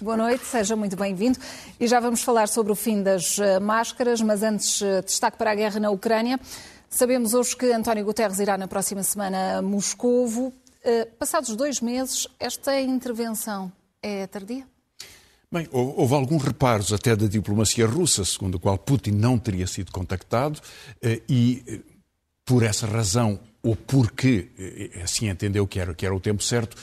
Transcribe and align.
Boa 0.00 0.16
noite, 0.16 0.44
seja 0.44 0.76
muito 0.76 0.96
bem-vindo. 0.96 1.38
E 1.80 1.88
já 1.88 1.98
vamos 1.98 2.22
falar 2.22 2.46
sobre 2.46 2.70
o 2.70 2.74
fim 2.76 3.02
das 3.02 3.36
eh, 3.38 3.58
máscaras, 3.58 4.20
mas 4.20 4.44
antes, 4.44 4.80
eh, 4.80 5.02
destaque 5.02 5.36
para 5.36 5.50
a 5.50 5.54
guerra 5.56 5.80
na 5.80 5.90
Ucrânia. 5.90 6.38
Sabemos 6.88 7.34
hoje 7.34 7.56
que 7.56 7.72
António 7.72 8.04
Guterres 8.04 8.38
irá 8.38 8.56
na 8.56 8.68
próxima 8.68 9.02
semana 9.02 9.58
a 9.58 9.62
Moscovo. 9.62 10.52
Eh, 10.84 11.04
passados 11.18 11.56
dois 11.56 11.80
meses, 11.80 12.28
esta 12.38 12.80
intervenção 12.80 13.72
é 14.00 14.26
tardia? 14.28 14.64
Bem, 15.50 15.66
houve 15.72 16.14
alguns 16.14 16.44
reparos 16.44 16.92
até 16.92 17.16
da 17.16 17.26
diplomacia 17.26 17.86
russa, 17.86 18.24
segundo 18.24 18.58
a 18.58 18.60
qual 18.60 18.78
Putin 18.78 19.12
não 19.12 19.36
teria 19.36 19.66
sido 19.66 19.90
contactado, 19.90 20.60
e 21.26 21.82
por 22.44 22.62
essa 22.62 22.86
razão, 22.86 23.40
ou 23.62 23.74
porque 23.74 24.50
assim 25.02 25.30
entendeu 25.30 25.66
que 25.66 25.80
era, 25.80 25.94
que 25.94 26.04
era 26.04 26.14
o 26.14 26.20
tempo 26.20 26.42
certo, 26.42 26.76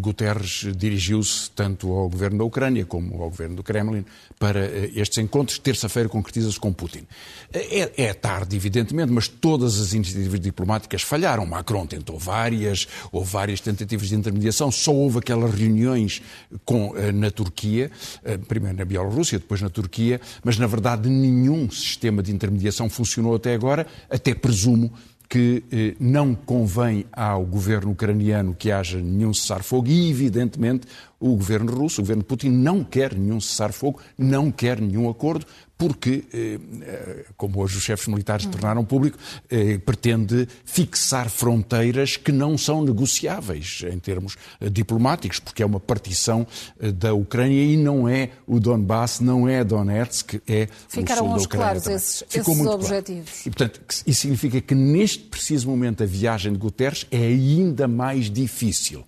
Guterres 0.00 0.66
dirigiu-se 0.76 1.48
tanto 1.52 1.92
ao 1.92 2.08
governo 2.08 2.38
da 2.38 2.44
Ucrânia 2.44 2.84
como 2.84 3.22
ao 3.22 3.30
governo 3.30 3.54
do 3.54 3.62
Kremlin 3.62 4.04
para 4.40 4.58
eh, 4.58 4.90
estes 4.96 5.18
encontros. 5.18 5.60
Terça-feira 5.60 6.08
concretiza-se 6.08 6.58
com 6.58 6.72
Putin. 6.72 7.06
É, 7.52 7.92
é, 7.96 8.12
tarde, 8.12 8.56
evidentemente, 8.56 9.12
mas 9.12 9.28
todas 9.28 9.80
as 9.80 9.92
iniciativas 9.92 10.40
diplomáticas 10.40 11.02
falharam. 11.02 11.46
Macron 11.46 11.86
tentou 11.86 12.18
várias, 12.18 12.88
houve 13.12 13.30
várias 13.30 13.60
tentativas 13.60 14.08
de 14.08 14.16
intermediação, 14.16 14.68
só 14.72 14.92
houve 14.92 15.18
aquelas 15.18 15.54
reuniões 15.54 16.20
com, 16.64 16.96
eh, 16.96 17.12
na 17.12 17.30
Turquia, 17.30 17.88
eh, 18.24 18.36
primeiro 18.38 18.76
na 18.76 18.84
Bielorrússia, 18.84 19.38
depois 19.38 19.62
na 19.62 19.70
Turquia, 19.70 20.20
mas 20.42 20.58
na 20.58 20.66
verdade 20.66 21.08
nenhum 21.08 21.70
sistema 21.70 22.20
de 22.20 22.32
intermediação 22.32 22.90
funcionou 22.90 23.36
até 23.36 23.54
agora, 23.54 23.86
até 24.10 24.34
presumo 24.34 24.92
que 25.28 25.64
eh, 25.72 25.96
não 25.98 26.34
convém 26.34 27.04
ao 27.12 27.44
governo 27.44 27.92
ucraniano 27.92 28.54
que 28.54 28.70
haja 28.70 29.00
nenhum 29.00 29.34
cessar-fogo. 29.34 29.88
E, 29.88 30.10
evidentemente, 30.10 30.86
o 31.18 31.30
governo 31.36 31.72
russo, 31.72 32.00
o 32.00 32.04
governo 32.04 32.22
Putin, 32.22 32.50
não 32.50 32.84
quer 32.84 33.14
nenhum 33.14 33.40
cessar-fogo, 33.40 34.00
não 34.18 34.50
quer 34.50 34.80
nenhum 34.80 35.08
acordo, 35.08 35.46
porque, 35.78 36.24
eh, 36.32 36.58
eh, 36.82 37.24
como 37.36 37.60
hoje 37.60 37.76
os 37.76 37.84
chefes 37.84 38.06
militares 38.06 38.46
tornaram 38.46 38.84
público, 38.84 39.18
eh, 39.50 39.78
pretende 39.78 40.48
fixar 40.64 41.28
fronteiras 41.28 42.16
que 42.16 42.32
não 42.32 42.56
são 42.56 42.82
negociáveis 42.82 43.82
em 43.90 43.98
termos 43.98 44.36
diplomáticos, 44.72 45.38
porque 45.38 45.62
é 45.62 45.66
uma 45.66 45.80
partição 45.80 46.46
da 46.94 47.12
Ucrânia 47.12 47.62
e 47.62 47.76
não 47.76 48.08
é 48.08 48.30
o 48.46 48.58
Donbass, 48.58 49.20
não 49.20 49.48
é 49.48 49.62
Donetsk, 49.62 50.40
é 50.48 50.68
Ficaram 50.88 51.26
o 51.26 51.28
sul 51.28 51.36
da 51.36 51.44
Ucrânia. 51.44 51.66
claros 51.66 51.86
esses, 51.86 52.24
esses 52.32 52.66
objetivos. 52.66 53.30
Claro. 53.30 53.42
E, 53.46 53.50
portanto, 53.50 53.80
isso 54.06 54.20
significa 54.20 54.60
que 54.60 54.74
neste 54.74 55.24
preciso 55.24 55.68
momento 55.68 56.02
a 56.02 56.06
viagem 56.06 56.52
de 56.52 56.58
Guterres 56.58 57.06
é 57.10 57.18
ainda 57.18 57.86
mais 57.86 58.30
difícil. 58.30 59.04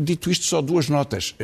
Dito 0.00 0.30
isto, 0.30 0.44
só 0.44 0.60
duas 0.62 0.88
notas. 0.88 1.34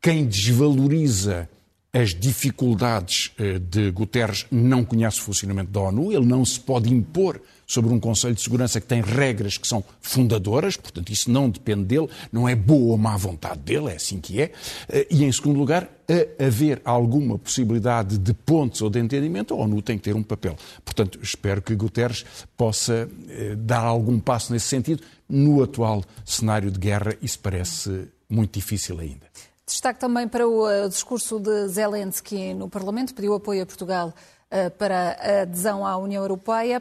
Quem 0.00 0.26
desvaloriza 0.26 1.48
as 1.92 2.14
dificuldades 2.14 3.32
eh, 3.38 3.58
de 3.58 3.90
Guterres 3.90 4.46
não 4.50 4.84
conhece 4.84 5.20
o 5.20 5.22
funcionamento 5.22 5.70
da 5.70 5.80
ONU, 5.80 6.12
ele 6.12 6.26
não 6.26 6.44
se 6.44 6.60
pode 6.60 6.92
impor 6.92 7.40
sobre 7.68 7.92
um 7.92 8.00
Conselho 8.00 8.34
de 8.34 8.40
Segurança 8.40 8.80
que 8.80 8.86
tem 8.86 9.02
regras 9.02 9.58
que 9.58 9.68
são 9.68 9.84
fundadoras, 10.00 10.78
portanto, 10.78 11.12
isso 11.12 11.30
não 11.30 11.50
depende 11.50 11.84
dele, 11.84 12.08
não 12.32 12.48
é 12.48 12.56
boa 12.56 12.92
ou 12.92 12.98
má 12.98 13.14
vontade 13.18 13.60
dele, 13.60 13.90
é 13.90 13.96
assim 13.96 14.18
que 14.18 14.40
é. 14.40 14.52
Eh, 14.88 15.06
e, 15.10 15.22
em 15.22 15.30
segundo 15.30 15.58
lugar, 15.58 15.86
a 16.40 16.46
haver 16.46 16.80
alguma 16.82 17.38
possibilidade 17.38 18.16
de 18.16 18.32
pontos 18.32 18.80
ou 18.80 18.88
de 18.88 18.98
entendimento, 18.98 19.52
a 19.52 19.58
ONU 19.58 19.82
tem 19.82 19.98
que 19.98 20.04
ter 20.04 20.16
um 20.16 20.22
papel. 20.22 20.56
Portanto, 20.82 21.18
espero 21.22 21.60
que 21.60 21.74
Guterres 21.74 22.24
possa 22.56 23.06
eh, 23.28 23.54
dar 23.54 23.84
algum 23.84 24.18
passo 24.18 24.50
nesse 24.50 24.66
sentido. 24.66 25.02
No 25.28 25.62
atual 25.62 26.02
cenário 26.24 26.70
de 26.70 26.78
guerra, 26.78 27.14
isso 27.20 27.38
parece 27.38 28.08
muito 28.30 28.54
difícil 28.54 28.98
ainda. 28.98 29.26
Destaque 29.66 30.00
também 30.00 30.26
para 30.26 30.48
o 30.48 30.66
uh, 30.66 30.88
discurso 30.88 31.38
de 31.38 31.68
Zelensky 31.68 32.54
no 32.54 32.70
Parlamento, 32.70 33.14
pediu 33.14 33.34
apoio 33.34 33.62
a 33.62 33.66
Portugal 33.66 34.14
para 34.78 35.10
a 35.20 35.42
adesão 35.42 35.86
à 35.86 35.98
União 35.98 36.22
Europeia. 36.22 36.80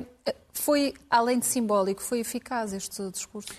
Foi, 0.58 0.94
além 1.10 1.40
de 1.40 1.46
simbólico, 1.46 2.02
foi 2.02 2.20
eficaz 2.20 2.74
este 2.74 3.10
discurso? 3.12 3.50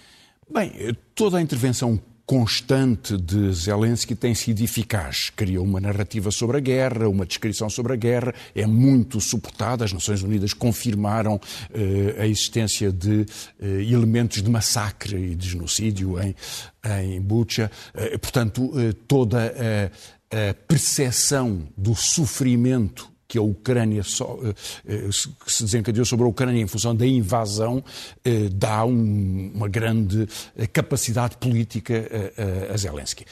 Bem, 0.50 0.97
toda 1.14 1.38
a 1.38 1.42
intervenção 1.42 2.00
constante 2.28 3.16
de 3.16 3.50
Zelensky 3.54 4.14
tem 4.14 4.34
sido 4.34 4.62
eficaz. 4.62 5.31
Criou 5.31 5.64
uma 5.64 5.81
narrativa 5.81 6.31
sobre 6.31 6.58
a 6.58 6.60
guerra, 6.60 7.08
uma 7.08 7.25
descrição 7.25 7.70
sobre 7.70 7.94
a 7.94 7.97
guerra, 7.97 8.34
é 8.54 8.66
muito 8.66 9.19
suportada. 9.19 9.87
As 9.87 9.94
Nações 9.94 10.22
Unidas 10.22 10.53
confirmaram 10.53 11.41
eh, 11.72 12.16
a 12.19 12.26
existência 12.26 12.92
de 12.92 13.25
eh, 13.58 13.82
elementos 13.91 14.42
de 14.42 14.50
massacre 14.50 15.16
e 15.16 15.34
de 15.34 15.48
genocídio 15.48 16.20
em, 16.20 16.34
em 17.03 17.19
Bucha. 17.19 17.70
Eh, 17.94 18.19
portanto, 18.19 18.72
toda 19.06 19.54
a, 20.31 20.50
a 20.50 20.54
percepção 20.66 21.66
do 21.78 21.94
sofrimento 21.94 23.10
que 23.28 23.36
a 23.36 23.42
Ucrânia 23.42 24.02
só, 24.02 24.38
eh, 24.42 24.54
eh, 24.88 25.08
que 25.44 25.52
se 25.52 25.62
desencadeou 25.62 26.06
sobre 26.06 26.24
a 26.24 26.28
Ucrânia 26.28 26.62
em 26.62 26.66
função 26.66 26.96
da 26.96 27.06
invasão 27.06 27.84
eh, 28.24 28.48
dá 28.50 28.86
um, 28.86 29.52
uma 29.54 29.68
grande 29.68 30.26
capacidade 30.72 31.36
política 31.36 32.08
a, 32.70 32.72
a, 32.72 32.76
Zelensky. 32.76 33.26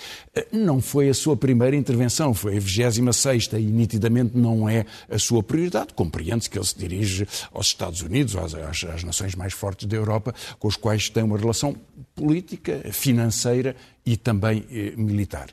Não 0.52 0.82
foi 0.82 1.08
a 1.08 1.14
sua 1.14 1.36
primeira 1.36 1.74
intervenção, 1.74 2.34
foi 2.34 2.58
a 2.58 2.60
26 2.60 3.46
e 3.54 3.60
nitidamente 3.60 4.36
não 4.36 4.68
é 4.68 4.84
a 5.10 5.18
sua 5.18 5.42
prioridade. 5.42 5.94
Compreende-se 5.94 6.50
que 6.50 6.58
ele 6.58 6.66
se 6.66 6.76
dirige 6.76 7.26
aos 7.52 7.68
Estados 7.68 8.02
Unidos, 8.02 8.36
às, 8.36 8.54
às, 8.54 8.84
às 8.84 9.02
nações 9.02 9.34
mais 9.34 9.54
fortes 9.54 9.86
da 9.86 9.96
Europa, 9.96 10.34
com 10.58 10.68
os 10.68 10.76
quais 10.76 11.08
tem 11.08 11.22
uma 11.22 11.38
relação 11.38 11.74
política, 12.16 12.80
financeira 12.90 13.76
e 14.04 14.16
também 14.16 14.64
eh, 14.70 14.94
militar. 14.96 15.48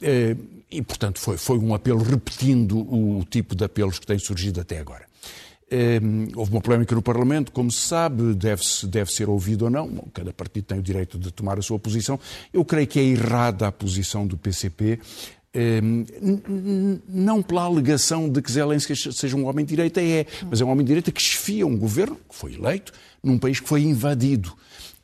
Eh, 0.00 0.36
e, 0.70 0.80
portanto, 0.80 1.18
foi, 1.18 1.36
foi 1.36 1.58
um 1.58 1.74
apelo 1.74 2.02
repetindo 2.02 2.78
o 2.78 3.24
tipo 3.28 3.54
de 3.54 3.64
apelos 3.64 3.98
que 3.98 4.06
têm 4.06 4.18
surgido 4.18 4.60
até 4.60 4.78
agora. 4.78 5.04
Eh, 5.68 6.00
houve 6.36 6.52
uma 6.52 6.60
polémica 6.60 6.94
no 6.94 7.02
Parlamento, 7.02 7.50
como 7.50 7.70
se 7.70 7.80
sabe, 7.80 8.32
deve, 8.34 8.62
-se, 8.62 8.86
deve 8.86 9.12
ser 9.12 9.28
ouvido 9.28 9.62
ou 9.62 9.70
não. 9.70 9.88
Cada 10.14 10.32
partido 10.32 10.64
tem 10.64 10.78
o 10.78 10.82
direito 10.82 11.18
de 11.18 11.32
tomar 11.32 11.58
a 11.58 11.62
sua 11.62 11.80
posição. 11.80 12.18
Eu 12.52 12.64
creio 12.64 12.86
que 12.86 13.00
é 13.00 13.02
errada 13.02 13.66
a 13.66 13.72
posição 13.72 14.24
do 14.24 14.36
PCP, 14.36 15.00
não 17.08 17.40
pela 17.40 17.62
alegação 17.62 18.28
de 18.28 18.42
que 18.42 18.50
Zelensky 18.50 18.96
seja 19.12 19.36
um 19.36 19.46
homem 19.46 19.64
de 19.64 19.70
direita, 19.70 20.02
é, 20.02 20.26
mas 20.50 20.60
é 20.60 20.64
um 20.64 20.68
homem 20.68 20.84
de 20.84 20.88
direita 20.88 21.12
que 21.12 21.20
esfia 21.20 21.64
um 21.64 21.76
governo 21.76 22.16
que 22.28 22.34
foi 22.34 22.54
eleito 22.54 22.92
num 23.22 23.38
país 23.38 23.60
que 23.60 23.68
foi 23.68 23.82
invadido 23.82 24.52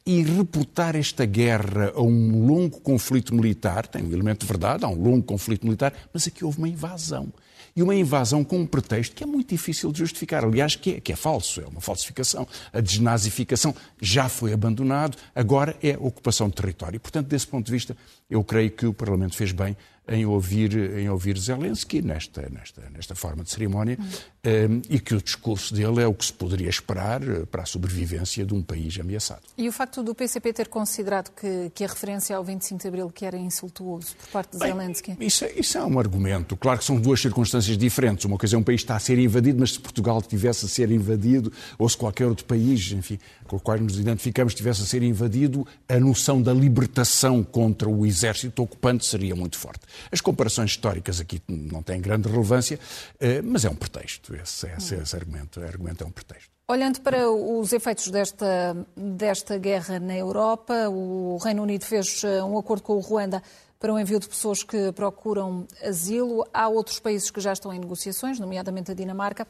e 0.07 0.23
reportar 0.23 0.97
esta 0.97 1.25
guerra 1.25 1.93
a 1.95 2.03
um 2.03 2.47
longo 2.47 2.81
conflito 2.81 3.35
militar, 3.35 3.87
tem 3.87 4.03
um 4.03 4.13
elemento 4.13 4.41
de 4.41 4.47
verdade, 4.47 4.85
há 4.85 4.89
um 4.89 5.01
longo 5.01 5.23
conflito 5.23 5.65
militar, 5.65 5.93
mas 6.13 6.27
aqui 6.27 6.45
houve 6.45 6.59
uma 6.59 6.69
invasão. 6.69 7.33
E 7.75 7.83
uma 7.83 7.95
invasão 7.95 8.43
com 8.43 8.59
um 8.59 8.67
pretexto 8.67 9.15
que 9.15 9.23
é 9.23 9.27
muito 9.27 9.51
difícil 9.51 9.93
de 9.93 10.01
justificar. 10.01 10.45
Aliás, 10.45 10.75
que 10.75 10.95
é, 10.95 11.01
que 11.01 11.13
é 11.13 11.17
falso, 11.17 11.61
é 11.61 11.67
uma 11.67 11.81
falsificação. 11.81 12.47
A 12.73 12.81
desnazificação 12.81 13.75
já 14.01 14.29
foi 14.29 14.53
abandonado, 14.53 15.17
agora 15.35 15.77
é 15.83 15.97
ocupação 15.99 16.49
de 16.49 16.57
território. 16.57 16.99
Portanto, 16.99 17.29
desse 17.29 17.47
ponto 17.47 17.67
de 17.67 17.73
vista, 17.73 17.97
eu 18.29 18.43
creio 18.43 18.71
que 18.71 18.87
o 18.87 18.93
Parlamento 18.93 19.37
fez 19.37 19.53
bem 19.53 19.77
em 20.11 20.27
ouvir, 20.27 20.77
em 20.99 21.09
ouvir 21.09 21.39
Zelensky 21.39 22.03
nesta, 22.03 22.49
nesta, 22.51 22.83
nesta 22.91 23.15
forma 23.15 23.45
de 23.45 23.51
cerimónia 23.51 23.97
ehm, 24.43 24.83
e 24.91 24.99
que 24.99 25.15
o 25.15 25.23
discurso 25.23 25.73
dele 25.73 26.03
é 26.03 26.07
o 26.07 26.13
que 26.13 26.25
se 26.25 26.33
poderia 26.33 26.69
esperar 26.69 27.23
eh, 27.23 27.47
para 27.51 27.63
a 27.63 27.67
sobrevivência 27.67 28.45
de 28.45 28.53
um 28.53 28.61
país 28.61 28.99
ameaçado. 28.99 29.43
E 29.57 29.69
o 29.69 29.73
facto 29.73 30.03
do 30.03 30.13
PCP 30.13 30.53
ter 30.53 30.69
considerado 30.69 31.31
que, 31.31 31.71
que 31.73 31.85
a 31.85 31.87
referência 31.87 32.37
ao 32.37 32.43
25 32.43 32.83
de 32.83 32.89
Abril 32.89 33.11
que 33.11 33.25
era 33.25 33.39
insultuoso 33.39 34.17
por 34.17 34.29
parte 34.29 34.53
de 34.53 34.59
Bem, 34.59 34.73
Zelensky? 34.73 35.17
Isso, 35.21 35.45
é, 35.45 35.53
isso 35.53 35.79
é 35.79 35.85
um 35.85 35.99
argumento. 35.99 36.57
Claro 36.57 36.81
que 36.81 36.85
são 36.85 37.01
duas 37.01 37.21
circunstâncias 37.21 37.79
diferentes. 37.79 38.25
Uma 38.25 38.37
coisa 38.37 38.57
é 38.57 38.59
um 38.59 38.65
país 38.65 38.81
está 38.81 38.97
a 38.97 39.01
ser 39.01 39.19
invadido, 39.19 39.61
mas 39.61 39.75
se 39.75 39.81
Portugal 39.81 40.21
tivesse 40.21 40.65
a 40.67 40.69
ser 40.69 40.91
invadido, 40.91 41.53
ou 41.79 41.89
se 41.89 41.97
qualquer 41.97 42.27
outro 42.27 42.45
país, 42.45 42.91
enfim, 42.91 43.19
com 43.47 43.57
o 43.57 43.61
qual 43.61 43.79
nos 43.79 43.99
identificamos, 43.99 44.55
tivesse 44.55 44.83
a 44.83 44.87
ser 44.87 45.03
invadido, 45.03 45.67
a 45.89 46.01
noção 46.01 46.43
da 46.43 46.53
libertação 46.53 47.45
contra 47.45 47.89
o 47.89 48.05
exército 48.05 48.63
ocupante 48.63 49.07
seria 49.07 49.37
muito 49.37 49.57
forte. 49.57 49.81
As 50.11 50.21
comparações 50.21 50.71
históricas 50.71 51.21
aqui 51.21 51.43
não 51.49 51.83
têm 51.83 52.01
grande 52.01 52.29
relevância, 52.29 52.79
eh, 53.19 53.43
mas 53.43 53.65
é 53.65 53.71
um 53.71 53.75
pretexto. 53.75 54.35
Esse, 54.35 54.67
esse, 54.69 54.95
esse 54.95 55.17
argumento, 55.17 55.61
argumento 55.61 56.05
é 56.05 56.07
um 56.07 56.11
pretexto. 56.11 56.51
Olhando 56.69 57.01
para 57.01 57.29
os 57.29 57.73
efeitos 57.73 58.09
desta, 58.09 58.87
desta 58.97 59.59
guerra 59.59 59.99
na 59.99 60.17
Europa, 60.17 60.89
o 60.89 61.37
Reino 61.39 61.63
Unido 61.63 61.85
fez 61.85 62.23
eh, 62.23 62.43
um 62.45 62.57
acordo 62.57 62.83
com 62.83 62.95
o 62.95 63.01
Ruanda 63.01 63.43
para 63.81 63.93
o 63.93 63.99
envio 63.99 64.21
de 64.21 64.29
pessoas 64.29 64.63
que 64.63 64.93
procuram 64.93 65.67
asilo. 65.83 66.47
Há 66.53 66.69
outros 66.69 67.01
países 67.01 67.31
que 67.31 67.41
já 67.41 67.53
estão 67.53 67.73
em 67.73 67.79
negociações, 67.81 68.39
nomeadamente 68.39 68.93
a 68.93 68.95
Dinamarca. 68.95 69.49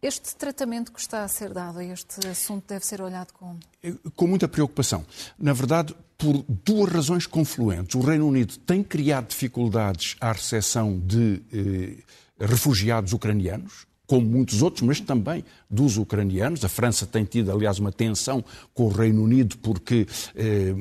Este 0.00 0.36
tratamento 0.36 0.92
que 0.92 1.00
está 1.00 1.24
a 1.24 1.28
ser 1.28 1.52
dado 1.52 1.80
a 1.80 1.84
este 1.84 2.26
assunto 2.28 2.64
deve 2.68 2.86
ser 2.86 3.02
olhado 3.02 3.32
como? 3.32 3.58
Com 4.14 4.26
muita 4.26 4.46
preocupação. 4.46 5.04
Na 5.38 5.52
verdade, 5.52 5.94
por 6.18 6.44
duas 6.64 6.90
razões 6.90 7.26
confluentes. 7.26 7.94
O 7.94 8.00
Reino 8.00 8.26
Unido 8.26 8.56
tem 8.58 8.82
criado 8.82 9.28
dificuldades 9.28 10.16
à 10.20 10.32
recepção 10.32 10.98
de 10.98 11.42
eh, 11.52 11.96
refugiados 12.40 13.12
ucranianos, 13.12 13.86
como 14.06 14.26
muitos 14.26 14.62
outros, 14.62 14.82
mas 14.82 15.00
também 15.00 15.44
dos 15.68 15.98
ucranianos. 15.98 16.64
A 16.64 16.68
França 16.68 17.06
tem 17.06 17.24
tido, 17.24 17.50
aliás, 17.50 17.78
uma 17.78 17.92
tensão 17.92 18.44
com 18.72 18.84
o 18.84 18.88
Reino 18.88 19.22
Unido 19.22 19.58
porque 19.58 20.06
eh, 20.34 20.74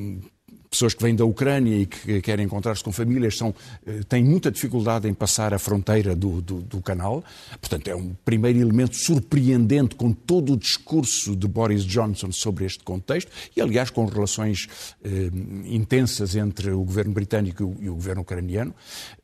pessoas 0.70 0.94
que 0.94 1.02
vêm 1.02 1.16
da 1.16 1.26
Ucrânia 1.26 1.76
e 1.76 1.86
que 1.86 2.22
querem 2.22 2.46
encontrar-se 2.46 2.84
com 2.84 2.92
famílias 2.92 3.38
são, 3.38 3.54
eh, 3.86 4.02
têm 4.08 4.24
muita 4.24 4.52
dificuldade 4.52 5.08
em 5.08 5.14
passar 5.14 5.54
a 5.54 5.60
fronteira 5.60 6.16
do, 6.16 6.42
do, 6.42 6.62
do, 6.62 6.82
canal. 6.82 7.24
Portanto, 7.60 7.88
é 7.88 7.96
um 7.96 8.14
primeiro 8.26 8.60
elemento 8.60 8.96
surpreendente 8.96 9.96
com 9.96 10.12
todo 10.12 10.54
o 10.54 10.58
discurso 10.58 11.36
de 11.36 11.48
Boris 11.48 11.84
Johnson 11.86 12.32
sobre 12.32 12.66
este 12.66 12.84
contexto 12.84 13.32
e, 13.56 13.62
aliás, 13.62 13.90
com 13.90 14.06
relações 14.06 14.68
eh, 15.04 15.30
intensas 15.66 16.36
entre 16.36 16.72
o 16.72 16.84
governo 16.84 17.14
britânico 17.14 17.64
e 17.64 17.66
o, 17.66 17.78
e 17.86 17.90
o 17.90 17.96
governo 17.96 18.22
ucraniano, 18.22 18.74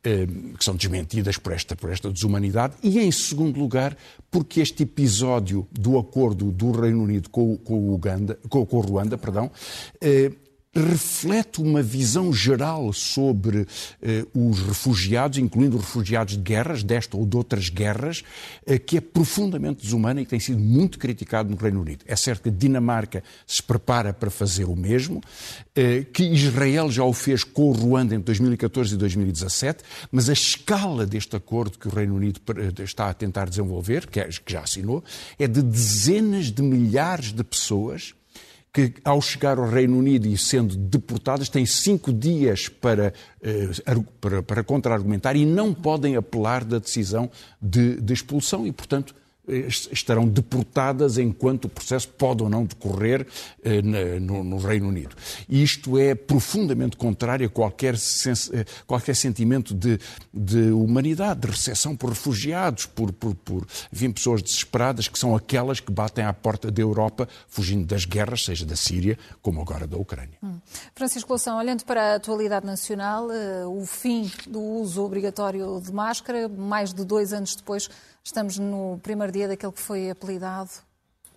eh, 0.02 0.26
que 0.58 0.64
são 0.64 0.74
desmentidas 0.76 1.36
por 1.36 1.52
esta, 1.52 1.76
por 1.76 1.90
esta 1.90 2.10
desumanidade. 2.10 2.74
E, 2.82 2.98
em 2.98 3.10
segundo 3.10 3.58
lugar, 3.58 3.96
porque 4.30 4.60
este 4.60 4.84
episódio 4.84 5.66
do 5.70 5.98
acordo 5.98 6.50
do 6.50 6.72
Reino 6.72 7.02
Unido 7.02 7.28
com, 7.30 7.56
com, 7.56 7.92
Uganda, 7.92 8.38
com, 8.48 8.64
com 8.64 8.80
Ruanda 8.80 9.18
perdão, 9.18 9.50
eh, 10.00 10.32
reflete 10.74 11.60
uma 11.60 11.82
visão 11.82 12.32
geral 12.32 12.92
sobre 12.94 13.66
eh, 14.00 14.24
os 14.34 14.60
refugiados, 14.60 15.36
incluindo 15.36 15.76
os 15.76 15.84
refugiados 15.84 16.34
de 16.34 16.42
guerras, 16.42 16.82
desta 16.82 17.14
ou 17.14 17.26
de 17.26 17.36
outras 17.36 17.68
guerras, 17.68 18.24
eh, 18.66 18.78
que 18.78 18.96
é 18.96 19.00
profundamente 19.00 19.82
desumana 19.82 20.22
e 20.22 20.24
que 20.24 20.30
tem 20.30 20.40
sido 20.40 20.58
muito 20.58 20.98
criticado 20.98 21.50
no 21.50 21.56
Reino 21.56 21.82
Unido. 21.82 22.04
É 22.06 22.16
certo 22.16 22.44
que 22.44 22.50
Dinamarca 22.50 23.22
se 23.46 23.62
prepara 23.62 24.14
para 24.14 24.30
fazer 24.30 24.64
o 24.64 24.74
mesmo, 24.74 25.20
eh, 25.76 26.06
que 26.10 26.22
Israel 26.22 26.90
já 26.90 27.04
o 27.04 27.12
fez 27.12 27.44
com 27.44 27.68
o 27.68 27.72
Ruanda 27.72 28.14
em 28.14 28.20
2014 28.20 28.94
e 28.94 28.96
2017, 28.96 29.84
mas 30.10 30.30
a 30.30 30.32
escala 30.32 31.04
deste 31.04 31.36
acordo 31.36 31.78
que 31.78 31.86
o 31.86 31.90
Reino 31.90 32.16
Unido 32.16 32.40
eh, 32.56 32.82
está 32.82 33.10
a 33.10 33.14
tentar 33.14 33.46
desenvolver, 33.46 34.06
que, 34.06 34.20
é, 34.20 34.24
que 34.26 34.52
já 34.52 34.60
assinou, 34.60 35.04
é 35.38 35.46
de 35.46 35.60
dezenas 35.60 36.50
de 36.50 36.62
milhares 36.62 37.30
de 37.30 37.44
pessoas 37.44 38.14
que, 38.72 38.94
ao 39.04 39.20
chegar 39.20 39.58
ao 39.58 39.68
Reino 39.68 39.98
Unido 39.98 40.26
e 40.26 40.38
sendo 40.38 40.74
deportadas, 40.76 41.48
têm 41.48 41.66
cinco 41.66 42.12
dias 42.12 42.68
para, 42.68 43.12
eh, 43.42 43.68
para, 44.20 44.42
para 44.42 44.64
contra-argumentar 44.64 45.36
e 45.36 45.44
não 45.44 45.74
podem 45.74 46.16
apelar 46.16 46.64
da 46.64 46.78
decisão 46.78 47.30
de, 47.60 48.00
de 48.00 48.14
expulsão 48.14 48.66
e, 48.66 48.72
portanto, 48.72 49.14
estarão 49.48 50.26
deportadas 50.26 51.18
enquanto 51.18 51.64
o 51.64 51.68
processo 51.68 52.08
pode 52.08 52.42
ou 52.42 52.48
não 52.48 52.64
decorrer 52.64 53.26
eh, 53.64 53.82
no, 54.20 54.44
no, 54.44 54.56
Reino 54.58 54.88
Unido. 54.88 55.16
Isto 55.48 55.98
é 55.98 56.14
profundamente 56.14 56.96
contrário 56.96 57.46
a 57.46 57.50
qualquer, 57.50 57.94
eh, 57.94 58.64
qualquer 58.86 59.16
sentimento 59.16 59.74
de, 59.74 59.98
de, 60.32 60.70
humanidade, 60.70 61.40
de 61.40 61.48
recepção 61.48 61.96
por 61.96 62.10
refugiados, 62.10 62.86
por, 62.86 63.12
por, 63.12 63.34
por 63.34 63.66
enfim, 63.92 64.12
pessoas 64.12 64.42
desesperadas, 64.42 65.08
que 65.08 65.18
são 65.18 65.34
aquelas 65.34 65.80
que 65.80 65.90
batem 65.90 66.24
à 66.24 66.32
porta 66.32 66.70
da 66.70 66.80
Europa, 66.80 67.28
fugindo 67.48 67.84
das 67.84 68.04
guerras, 68.04 68.44
seja 68.44 68.64
da 68.64 68.76
Síria, 68.76 69.18
como 69.40 69.60
agora 69.60 69.88
da 69.88 69.96
Ucrânia. 69.96 70.38
Hum. 70.42 70.58
Francisco 70.94 71.30
Loução, 71.30 71.58
olhando 71.58 71.84
para 71.84 72.12
a 72.12 72.14
atualidade 72.14 72.64
nacional, 72.64 73.26
uh, 73.26 73.80
o 73.80 73.84
fim 73.84 74.30
do 74.46 74.60
uso 74.60 75.02
obrigatório 75.02 75.80
de 75.80 75.92
máscara, 75.92 76.48
mais 76.48 76.94
de 76.94 77.04
dois 77.04 77.32
anos 77.32 77.56
depois, 77.56 77.90
Estamos 78.24 78.58
no 78.58 79.00
primeiro 79.02 79.32
dia 79.32 79.48
daquele 79.48 79.72
que 79.72 79.80
foi 79.80 80.10
apelidado 80.10 80.70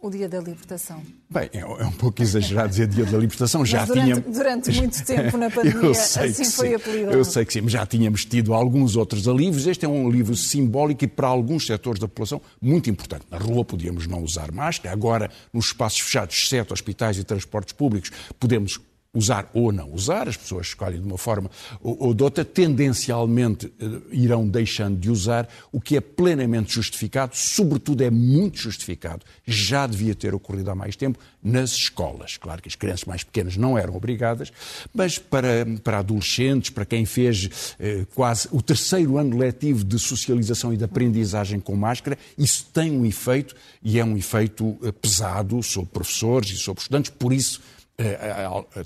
o 0.02 0.10
Dia 0.10 0.30
da 0.30 0.40
Libertação. 0.40 1.02
Bem, 1.28 1.50
é, 1.52 1.60
é 1.60 1.86
um 1.86 1.92
pouco 1.92 2.22
exagerado 2.22 2.70
dizer 2.70 2.88
Dia 2.88 3.06
da 3.06 3.18
Libertação. 3.18 3.66
já 3.66 3.86
durante, 3.86 4.04
tínhamos... 4.06 4.38
durante 4.38 4.72
muito 4.72 5.02
tempo 5.06 5.38
na 5.38 5.50
pandemia 5.50 5.92
assim 5.92 6.46
foi 6.46 6.76
apelidado. 6.76 7.18
Eu 7.18 7.26
sei 7.26 7.44
que 7.44 7.54
sim, 7.54 7.62
mas 7.62 7.72
já 7.72 7.86
tínhamos 7.88 8.24
tido 8.24 8.54
alguns 8.54 8.96
outros 8.96 9.28
alívios. 9.28 9.66
Este 9.66 9.86
é 9.86 9.90
um 9.90 10.08
alívio 10.08 10.36
simbólico 10.36 11.04
e 11.04 11.08
para 11.08 11.28
alguns 11.28 11.66
setores 11.66 12.00
da 12.00 12.08
população 12.08 12.40
muito 12.62 12.88
importante. 12.90 13.26
Na 13.32 13.38
rua 13.40 13.66
podíamos 13.66 14.06
não 14.06 14.22
usar 14.22 14.52
máscara, 14.52 14.94
agora 14.94 15.32
nos 15.52 15.68
espaços 15.68 16.00
fechados, 16.02 16.36
exceto 16.38 16.72
hospitais 16.74 17.18
e 17.18 17.24
transportes 17.24 17.74
públicos, 17.74 18.12
podemos 18.40 18.80
usar 19.16 19.50
ou 19.54 19.72
não 19.72 19.92
usar, 19.92 20.28
as 20.28 20.38
pessoas 20.38 20.68
escolhem 20.68 21.00
de 21.00 21.08
uma 21.08 21.18
forma 21.18 21.50
ou 21.82 22.14
de 22.14 22.22
outra, 22.22 22.44
tendencialmente 22.44 23.72
eh, 23.80 23.86
irão 24.12 24.48
deixando 24.48 24.98
de 25.00 25.10
usar, 25.10 25.48
o 25.72 25.80
que 25.80 25.96
é 25.96 26.02
plenamente 26.02 26.74
justificado, 26.74 27.36
sobretudo 27.36 28.04
é 28.04 28.10
muito 28.10 28.58
justificado, 28.58 29.26
já 29.46 29.88
devia 29.88 30.14
ter 30.14 30.36
ocorrido 30.36 30.70
há 30.70 30.76
mais 30.76 30.96
tempo, 30.96 31.18
nas 31.42 31.72
escolas. 31.72 32.38
Claro 32.38 32.62
que 32.62 32.68
as 32.68 32.76
crianças 32.76 33.06
mais 33.06 33.24
pequenas 33.24 33.56
não 33.56 33.78
eram 33.78 33.96
obrigadas, 33.96 34.52
mas 34.94 35.18
para, 35.18 35.66
para 35.84 36.00
adolescentes, 36.00 36.70
para 36.72 36.86
quem 36.86 37.06
fez 37.06 37.76
eh, 37.80 38.06
quase 38.14 38.50
o 38.52 38.62
terceiro 38.62 39.18
ano 39.18 39.38
letivo 39.38 39.84
de 39.84 39.98
socialização 39.98 40.74
e 40.74 40.78
de 40.78 40.84
aprendizagem 40.84 41.60
com 41.60 41.76
máscara, 41.76 42.18
isso 42.38 42.66
tem 42.74 42.92
um 42.92 43.06
efeito 43.06 43.56
e 43.82 44.00
é 44.00 44.04
um 44.04 44.18
efeito 44.18 44.78
eh, 44.84 44.92
pesado 44.92 45.62
sobre 45.64 45.92
professores 45.92 46.50
e 46.50 46.58
sobre 46.58 46.82
estudantes, 46.82 47.12
por 47.12 47.32
isso 47.32 47.62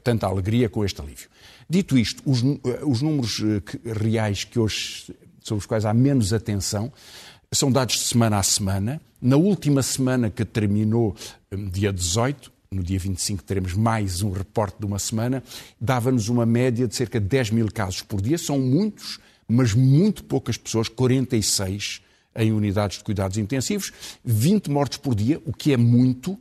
tanta 0.03 0.27
alegria 0.27 0.69
com 0.69 0.85
este 0.85 1.01
alívio. 1.01 1.29
Dito 1.69 1.97
isto, 1.97 2.23
os, 2.25 2.43
os 2.83 3.01
números 3.01 3.41
eh, 3.43 3.93
reais 3.93 4.43
que 4.43 4.57
hoje, 4.57 5.13
sobre 5.41 5.59
os 5.59 5.65
quais 5.67 5.85
há 5.85 5.93
menos 5.93 6.33
atenção, 6.33 6.91
são 7.51 7.71
dados 7.71 7.95
de 7.95 8.01
semana 8.01 8.39
a 8.39 8.43
semana. 8.43 9.01
Na 9.21 9.35
última 9.35 9.83
semana 9.83 10.29
que 10.29 10.43
terminou, 10.43 11.15
eh, 11.51 11.55
dia 11.55 11.93
18, 11.93 12.51
no 12.71 12.83
dia 12.83 12.97
25 12.97 13.43
teremos 13.43 13.73
mais 13.73 14.21
um 14.21 14.31
reporte 14.31 14.79
de 14.79 14.85
uma 14.85 14.97
semana, 14.97 15.43
dava-nos 15.79 16.27
uma 16.27 16.45
média 16.45 16.87
de 16.87 16.95
cerca 16.95 17.19
de 17.19 17.27
10 17.27 17.51
mil 17.51 17.71
casos 17.71 18.01
por 18.01 18.21
dia. 18.21 18.37
São 18.37 18.59
muitos, 18.59 19.19
mas 19.47 19.73
muito 19.73 20.23
poucas 20.23 20.57
pessoas, 20.57 20.87
46 20.87 22.01
em 22.35 22.51
unidades 22.51 22.99
de 22.99 23.03
cuidados 23.03 23.37
intensivos, 23.37 23.91
20 24.23 24.69
mortes 24.69 24.97
por 24.97 25.13
dia, 25.13 25.41
o 25.45 25.53
que 25.53 25.73
é 25.73 25.77
muito, 25.77 26.39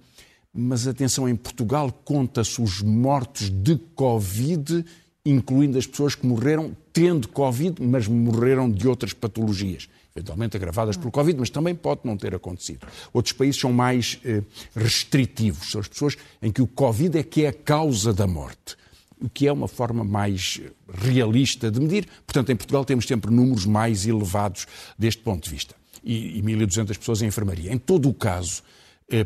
mas 0.60 0.88
atenção, 0.88 1.28
em 1.28 1.37
Portugal 1.37 1.93
conta-se 2.05 2.60
os 2.60 2.82
mortos 2.82 3.49
de 3.49 3.76
Covid, 3.94 4.84
incluindo 5.25 5.78
as 5.78 5.87
pessoas 5.87 6.16
que 6.16 6.26
morreram 6.26 6.76
tendo 6.93 7.28
Covid, 7.28 7.81
mas 7.81 8.08
morreram 8.08 8.69
de 8.69 8.88
outras 8.88 9.12
patologias, 9.12 9.88
eventualmente 10.16 10.56
agravadas 10.56 10.96
pelo 10.96 11.12
Covid, 11.12 11.38
mas 11.38 11.49
também 11.49 11.76
pode 11.76 12.00
não 12.02 12.16
ter 12.16 12.34
acontecido. 12.34 12.88
Outros 13.12 13.32
países 13.32 13.60
são 13.60 13.72
mais 13.72 14.19
eh, 14.25 14.43
restritivos, 14.75 15.70
são 15.70 15.81
as 15.81 15.87
pessoas 15.87 16.16
em 16.43 16.50
que 16.50 16.61
o 16.61 16.66
Covid 16.66 17.16
é 17.19 17.22
que 17.22 17.44
é 17.44 17.49
a 17.49 17.52
causa 17.52 18.12
da 18.12 18.26
morte 18.26 18.76
o 19.20 19.28
que 19.28 19.49
é 19.49 19.52
uma 19.52 19.66
forma 19.66 20.04
mais 20.04 20.61
realista 20.88 21.72
de 21.72 21.81
medir. 21.81 22.06
Portanto, 22.25 22.52
em 22.52 22.56
Portugal 22.56 22.84
temos 22.84 23.04
sempre 23.04 23.32
números 23.32 23.66
mais 23.66 24.06
elevados 24.06 24.64
deste 24.96 25.22
ponto 25.22 25.43
de 25.43 25.50
vista. 25.50 25.75
E, 26.04 26.38
e 26.38 26.43
1.200 26.43 26.96
pessoas 26.96 27.20
em 27.20 27.26
enfermaria. 27.26 27.72
Em 27.72 27.78
todo 27.78 28.08
o 28.08 28.14
caso, 28.14 28.62
eh, 28.62 28.77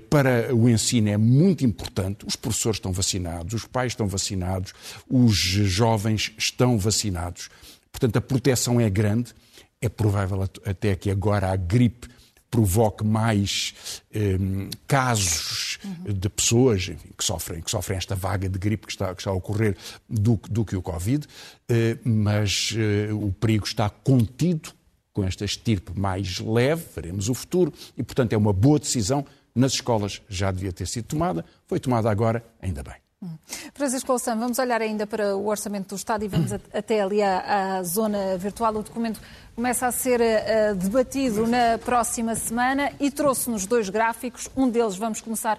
para 0.08 0.54
o 0.54 0.68
ensino 0.68 1.08
é 1.08 1.16
muito 1.16 1.64
importante. 1.64 2.24
Os 2.26 2.36
professores 2.36 2.76
estão 2.76 2.92
vacinados, 2.92 3.54
os 3.54 3.64
pais 3.64 3.92
estão 3.92 4.06
vacinados, 4.06 4.72
os 5.08 5.34
jovens 5.34 6.32
estão 6.38 6.78
vacinados. 6.78 7.50
Portanto, 7.90 8.16
a 8.16 8.20
proteção 8.20 8.80
é 8.80 8.88
grande. 8.88 9.34
É 9.80 9.88
provável 9.88 10.42
até 10.64 10.94
que 10.94 11.10
agora 11.10 11.50
a 11.50 11.56
gripe 11.56 12.08
provoque 12.52 13.02
mais 13.02 13.74
eh, 14.12 14.36
casos 14.86 15.78
uhum. 15.82 16.12
de 16.12 16.28
pessoas 16.28 16.86
enfim, 16.86 17.08
que, 17.16 17.24
sofrem, 17.24 17.62
que 17.62 17.70
sofrem 17.70 17.96
esta 17.96 18.14
vaga 18.14 18.46
de 18.46 18.58
gripe 18.58 18.86
que 18.86 18.92
está, 18.92 19.14
que 19.14 19.22
está 19.22 19.30
a 19.30 19.34
ocorrer 19.34 19.74
do, 20.06 20.38
do 20.50 20.62
que 20.62 20.76
o 20.76 20.82
Covid, 20.82 21.26
eh, 21.66 21.96
mas 22.04 22.74
eh, 22.76 23.10
o 23.10 23.32
perigo 23.32 23.64
está 23.64 23.88
contido 23.88 24.70
com 25.14 25.24
esta 25.24 25.46
estirpe 25.46 25.98
mais 25.98 26.40
leve, 26.40 26.84
veremos 26.94 27.30
o 27.30 27.34
futuro, 27.34 27.72
e 27.96 28.02
portanto 28.02 28.34
é 28.34 28.36
uma 28.36 28.52
boa 28.52 28.78
decisão 28.78 29.24
nas 29.54 29.72
escolas 29.74 30.22
já 30.28 30.50
devia 30.50 30.72
ter 30.72 30.86
sido 30.86 31.06
tomada, 31.06 31.44
foi 31.66 31.78
tomada 31.78 32.10
agora, 32.10 32.44
ainda 32.60 32.82
bem. 32.82 32.94
Hum. 33.22 33.38
Francisco 33.72 34.10
Louçã, 34.10 34.36
vamos 34.36 34.58
olhar 34.58 34.82
ainda 34.82 35.06
para 35.06 35.36
o 35.36 35.46
orçamento 35.46 35.90
do 35.90 35.96
Estado 35.96 36.24
e 36.24 36.28
vamos 36.28 36.52
até 36.74 37.00
ali 37.00 37.22
à, 37.22 37.76
à, 37.76 37.82
zona 37.84 38.36
virtual. 38.36 38.74
O 38.74 38.82
documento 38.82 39.20
começa 39.54 39.86
a 39.86 39.92
ser 39.92 40.20
uh, 40.20 40.74
debatido 40.74 41.46
na 41.46 41.78
próxima 41.78 42.34
semana 42.34 42.92
e 42.98 43.10
trouxe-nos 43.10 43.64
dois 43.64 43.88
gráficos. 43.88 44.48
Um 44.56 44.68
deles 44.68 44.96
vamos 44.96 45.20
começar 45.20 45.58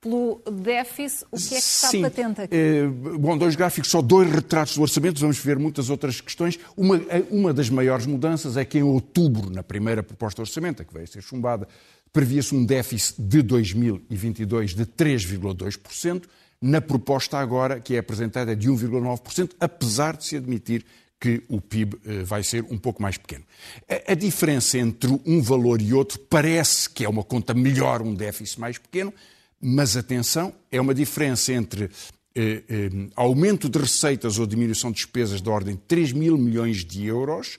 pelo 0.00 0.42
déficit. 0.50 1.24
O 1.30 1.36
que 1.36 1.54
é 1.54 1.58
que 1.58 1.64
está 1.64 1.88
Sim. 1.88 2.02
patente 2.02 2.40
aqui? 2.42 2.54
É, 2.54 2.86
bom, 2.86 3.38
dois 3.38 3.54
gráficos, 3.54 3.90
só 3.90 4.02
dois 4.02 4.30
retratos 4.30 4.76
do 4.76 4.82
orçamento, 4.82 5.20
vamos 5.20 5.38
ver 5.38 5.58
muitas 5.58 5.88
outras 5.90 6.20
questões. 6.20 6.58
Uma, 6.76 7.00
uma 7.30 7.54
das 7.54 7.70
maiores 7.70 8.06
mudanças 8.06 8.56
é 8.56 8.64
que 8.64 8.78
em 8.78 8.82
outubro, 8.82 9.50
na 9.50 9.62
primeira 9.62 10.02
proposta 10.02 10.42
de 10.42 10.50
orçamento, 10.50 10.84
que 10.84 10.92
veio 10.92 11.04
a 11.04 11.06
ser 11.06 11.22
chumbada 11.22 11.66
previa-se 12.14 12.54
um 12.54 12.64
déficit 12.64 13.20
de 13.20 13.42
2022 13.42 14.72
de 14.72 14.86
3,2%. 14.86 16.22
Na 16.62 16.80
proposta 16.80 17.38
agora, 17.38 17.80
que 17.80 17.96
é 17.96 17.98
apresentada, 17.98 18.52
é 18.52 18.54
de 18.54 18.70
1,9%, 18.70 19.50
apesar 19.58 20.16
de 20.16 20.24
se 20.24 20.36
admitir 20.36 20.86
que 21.20 21.42
o 21.48 21.60
PIB 21.60 21.98
eh, 22.06 22.22
vai 22.22 22.44
ser 22.44 22.64
um 22.70 22.78
pouco 22.78 23.02
mais 23.02 23.18
pequeno. 23.18 23.44
A, 24.06 24.14
diferença 24.14 24.78
entre 24.78 25.10
um 25.26 25.42
valor 25.42 25.82
e 25.82 25.92
outro 25.92 26.18
parece 26.18 26.88
que 26.88 27.04
é 27.04 27.08
uma 27.08 27.24
conta 27.24 27.52
melhor, 27.52 28.00
um 28.00 28.14
déficit 28.14 28.60
mais 28.60 28.78
pequeno, 28.78 29.12
mas 29.60 29.96
atenção, 29.96 30.54
é 30.70 30.80
uma 30.80 30.94
diferença 30.94 31.52
entre 31.52 31.90
eh, 32.34 32.62
eh, 32.68 32.90
aumento 33.16 33.68
de 33.68 33.78
receitas 33.78 34.38
ou 34.38 34.46
diminuição 34.46 34.90
de 34.90 34.98
despesas 34.98 35.40
da 35.40 35.50
ordem 35.50 35.74
de 35.74 35.80
3 35.82 36.12
mil 36.12 36.38
milhões 36.38 36.84
de 36.84 37.06
euros, 37.06 37.58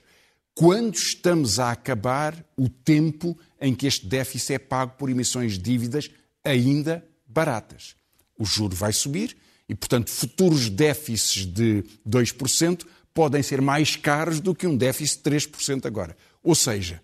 quando 0.56 0.96
estamos 0.96 1.60
a 1.60 1.70
acabar 1.70 2.44
o 2.56 2.68
tempo 2.68 3.38
em 3.60 3.74
que 3.74 3.86
este 3.86 4.06
déficit 4.06 4.54
é 4.54 4.58
pago 4.58 4.94
por 4.98 5.08
emissões 5.08 5.52
de 5.52 5.58
dívidas 5.60 6.10
ainda 6.42 7.06
baratas. 7.28 7.94
O 8.36 8.44
juro 8.44 8.74
vai 8.74 8.92
subir 8.92 9.36
E, 9.68 9.74
portanto, 9.74 10.10
futuros 10.10 10.68
déficits 10.68 11.44
de 11.44 11.84
2% 12.08 12.86
podem 13.12 13.42
ser 13.42 13.60
mais 13.60 13.96
caros 13.96 14.40
do 14.40 14.54
que 14.54 14.66
um 14.66 14.76
déficit 14.76 15.22
de 15.22 15.30
3% 15.30 15.86
agora. 15.86 16.16
Ou 16.42 16.54
seja, 16.54 17.02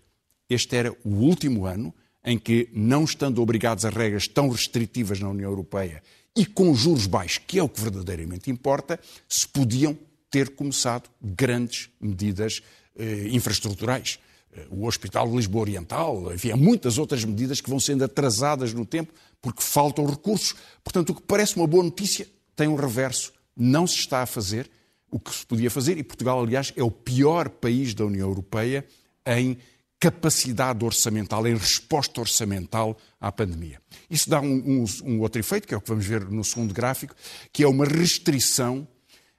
este 0.49 0.77
era 0.77 0.93
o 1.05 1.11
último 1.11 1.67
ano 1.67 1.93
em 2.25 2.39
que, 2.39 2.69
não 2.73 3.05
estando 3.05 3.43
obrigados 3.43 3.85
a 3.85 3.91
regras 3.91 4.29
tão 4.29 4.49
restritivas 4.49 5.19
na 5.19 5.29
União 5.29 5.51
Europeia 5.51 6.03
e 6.37 6.47
com 6.47 6.75
juros 6.75 7.07
baixos, 7.07 7.39
que 7.39 7.59
é 7.59 7.63
o 7.63 7.69
que 7.69 7.81
verdadeiramente 7.81 8.51
importa, 8.51 9.01
se 9.29 9.47
podiam 9.49 9.99
ter 10.31 10.51
começado 10.51 11.11
grandes 11.21 11.91
medidas 12.01 12.63
eh, 12.97 13.29
infraestruturais. 13.31 14.19
Eh, 14.55 14.67
o 14.71 14.87
Hospital 14.87 15.29
de 15.29 15.37
Lisboa 15.37 15.63
Oriental, 15.63 16.33
enfim, 16.35 16.51
há 16.51 16.57
muitas 16.57 16.99
outras 16.99 17.25
medidas 17.25 17.61
que 17.61 17.71
vão 17.71 17.81
sendo 17.81 18.05
atrasadas 18.05 18.73
no 18.73 18.85
tempo 18.85 19.13
porque 19.41 19.63
faltam 19.63 20.07
recursos. 20.07 20.55
Portanto, 20.85 21.11
o 21.11 21.15
que 21.15 21.23
parece 21.23 21.57
uma 21.57 21.67
boa 21.67 21.83
notícia 21.83 22.27
tem 22.55 22.69
um 22.69 22.77
reverso. 22.77 23.33
Não 23.57 23.87
se 23.87 23.97
está 23.97 24.23
a 24.23 24.27
fazer 24.27 24.71
o 25.11 25.21
que 25.21 25.35
se 25.35 25.45
podia 25.45 25.71
fazer 25.71 25.99
e 25.99 26.03
Portugal, 26.03 26.41
aliás, 26.41 26.73
é 26.75 26.83
o 26.83 26.91
pior 26.91 27.51
país 27.51 27.93
da 27.93 28.07
União 28.07 28.29
Europeia 28.29 28.87
em 29.27 29.59
capacidade 30.01 30.85
orçamental, 30.85 31.47
em 31.47 31.55
resposta 31.55 32.21
orçamental 32.21 32.99
à 33.21 33.31
pandemia. 33.31 33.81
Isso 34.11 34.29
dá 34.29 34.41
um, 34.41 34.83
um, 34.83 34.85
um, 35.05 35.21
outro 35.21 35.39
efeito, 35.39 35.69
que 35.69 35.75
é 35.75 35.77
o 35.77 35.81
que 35.81 35.89
vamos 35.89 36.05
ver 36.05 36.25
no 36.25 36.43
segundo 36.43 36.75
gráfico, 36.75 37.15
que 37.53 37.63
é 37.63 37.69
uma 37.69 37.85
restrição. 37.85 38.89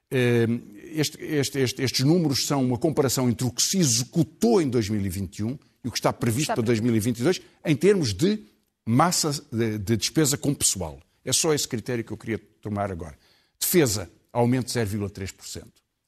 Eh, 0.10 0.48
este, 0.93 1.21
este, 1.23 1.59
este, 1.59 1.81
estes 1.81 2.05
números 2.05 2.45
são 2.45 2.63
uma 2.63 2.77
comparação 2.77 3.29
entre 3.29 3.45
o 3.45 3.51
que 3.51 3.62
se 3.62 3.77
executou 3.77 4.62
em 4.62 4.69
2021 4.69 5.57
e 5.83 5.88
o 5.88 5.91
que 5.91 5.97
está 5.97 6.13
previsto 6.13 6.51
está 6.51 6.53
para 6.55 6.63
2022 6.63 7.41
em 7.65 7.75
termos 7.75 8.13
de 8.13 8.39
massa 8.85 9.31
de, 9.51 9.77
de 9.77 9.97
despesa 9.97 10.38
com 10.38 10.53
pessoal. 10.53 11.00
É 11.23 11.31
só 11.31 11.53
esse 11.53 11.67
critério 11.67 12.03
que 12.03 12.12
eu 12.12 12.17
queria 12.17 12.39
tomar 12.62 12.91
agora. 12.91 13.17
Defesa, 13.59 14.09
aumento 14.31 14.67
de 14.67 14.73
0,3%. 14.73 15.63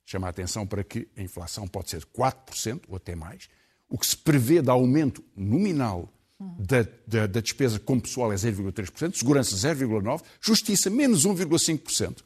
Chama 0.05 0.27
a 0.27 0.29
atenção 0.29 0.67
para 0.67 0.83
que 0.83 1.07
a 1.17 1.21
inflação 1.21 1.67
pode 1.67 1.89
ser 1.89 2.03
4% 2.05 2.81
ou 2.87 2.95
até 2.95 3.15
mais 3.15 3.47
o 3.89 3.97
que 3.97 4.05
se 4.05 4.17
prevê 4.17 4.61
de 4.61 4.69
aumento 4.69 5.23
nominal 5.35 6.11
da, 6.39 6.85
da, 7.07 7.27
da 7.27 7.39
despesa 7.39 7.79
com 7.79 7.99
pessoal 7.99 8.31
é 8.31 8.35
0,3%, 8.35 9.15
segurança 9.15 9.55
0,9%, 9.55 10.21
justiça 10.41 10.89
menos 10.89 11.25
1,5%. 11.25 12.17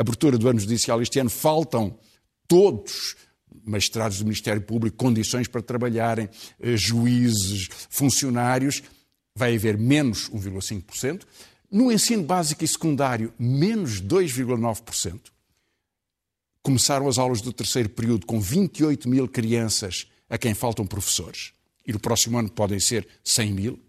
Abertura 0.00 0.38
do 0.38 0.48
ano 0.48 0.58
judicial 0.58 1.02
este 1.02 1.18
ano 1.18 1.28
faltam 1.28 1.98
todos 2.48 3.16
magistrados 3.64 4.18
do 4.18 4.24
Ministério 4.24 4.62
Público, 4.62 4.96
condições 4.96 5.46
para 5.46 5.60
trabalharem, 5.60 6.28
eh, 6.58 6.76
juízes, 6.76 7.68
funcionários, 7.90 8.82
vai 9.36 9.54
haver 9.54 9.76
menos 9.76 10.28
1,5%. 10.30 11.26
No 11.70 11.92
ensino 11.92 12.22
básico 12.22 12.64
e 12.64 12.68
secundário, 12.68 13.32
menos 13.38 14.00
2,9%. 14.00 15.30
Começaram 16.62 17.08
as 17.08 17.18
aulas 17.18 17.40
do 17.40 17.52
terceiro 17.52 17.88
período 17.88 18.26
com 18.26 18.40
28 18.40 19.08
mil 19.08 19.28
crianças 19.28 20.06
a 20.28 20.36
quem 20.36 20.54
faltam 20.54 20.86
professores. 20.86 21.52
E 21.86 21.92
no 21.92 21.98
próximo 21.98 22.38
ano 22.38 22.50
podem 22.50 22.80
ser 22.80 23.06
100 23.24 23.52
mil. 23.52 23.80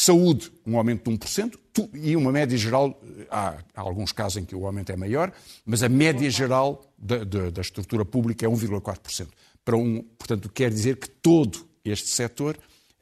Saúde, 0.00 0.52
um 0.64 0.78
aumento 0.78 1.10
de 1.10 1.18
1%, 1.18 1.58
e 1.92 2.14
uma 2.14 2.30
média 2.30 2.56
geral, 2.56 3.02
há, 3.28 3.58
alguns 3.74 4.12
casos 4.12 4.36
em 4.36 4.44
que 4.44 4.54
o 4.54 4.64
aumento 4.64 4.92
é 4.92 4.96
maior, 4.96 5.32
mas 5.66 5.82
a 5.82 5.88
média 5.88 6.30
geral 6.30 6.84
da, 6.96 7.24
da, 7.24 7.50
da 7.50 7.60
estrutura 7.60 8.04
pública 8.04 8.46
é 8.46 8.48
1,4%. 8.48 9.26
Para 9.64 9.76
um, 9.76 10.00
portanto, 10.16 10.48
quer 10.50 10.70
dizer 10.70 10.98
que 10.98 11.10
todo 11.10 11.68
este 11.84 12.10
setor, 12.10 12.56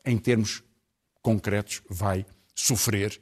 em 0.06 0.16
termos 0.16 0.62
concretos, 1.20 1.82
vai 1.90 2.24
sofrer 2.54 3.20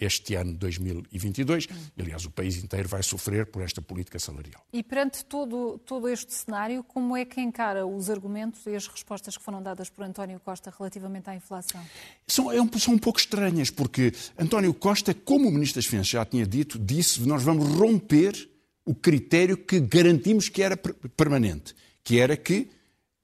este 0.00 0.34
ano 0.34 0.54
2022. 0.54 1.68
Aliás, 1.98 2.24
o 2.24 2.30
país 2.30 2.62
inteiro 2.62 2.88
vai 2.88 3.02
sofrer 3.02 3.46
por 3.46 3.62
esta 3.62 3.80
política 3.80 4.18
salarial. 4.18 4.64
E 4.72 4.82
perante 4.82 5.24
todo, 5.24 5.78
todo 5.84 6.08
este 6.08 6.32
cenário, 6.32 6.82
como 6.84 7.16
é 7.16 7.24
que 7.24 7.40
encara 7.40 7.86
os 7.86 8.10
argumentos 8.10 8.66
e 8.66 8.74
as 8.74 8.86
respostas 8.86 9.36
que 9.36 9.44
foram 9.44 9.62
dadas 9.62 9.90
por 9.90 10.04
António 10.04 10.40
Costa 10.40 10.72
relativamente 10.76 11.30
à 11.30 11.34
inflação? 11.34 11.80
São, 12.26 12.52
é 12.52 12.60
um, 12.60 12.70
são 12.78 12.94
um 12.94 12.98
pouco 12.98 13.18
estranhas, 13.18 13.70
porque 13.70 14.12
António 14.38 14.72
Costa, 14.74 15.14
como 15.14 15.48
o 15.48 15.52
Ministro 15.52 15.80
das 15.80 15.86
Finanças 15.86 16.10
já 16.10 16.24
tinha 16.24 16.46
dito, 16.46 16.78
disse 16.78 17.20
que 17.20 17.28
nós 17.28 17.42
vamos 17.42 17.66
romper 17.74 18.48
o 18.84 18.94
critério 18.94 19.56
que 19.56 19.80
garantimos 19.80 20.48
que 20.48 20.62
era 20.62 20.76
permanente, 20.76 21.74
que 22.02 22.18
era 22.18 22.36
que 22.36 22.70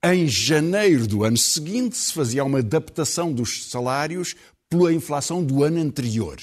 em 0.04 0.28
janeiro 0.28 1.06
do 1.06 1.24
ano 1.24 1.38
seguinte 1.38 1.96
se 1.96 2.12
fazia 2.12 2.44
uma 2.44 2.58
adaptação 2.58 3.32
dos 3.32 3.70
salários 3.70 4.36
pela 4.76 4.92
inflação 4.92 5.44
do 5.44 5.62
ano 5.62 5.80
anterior. 5.80 6.36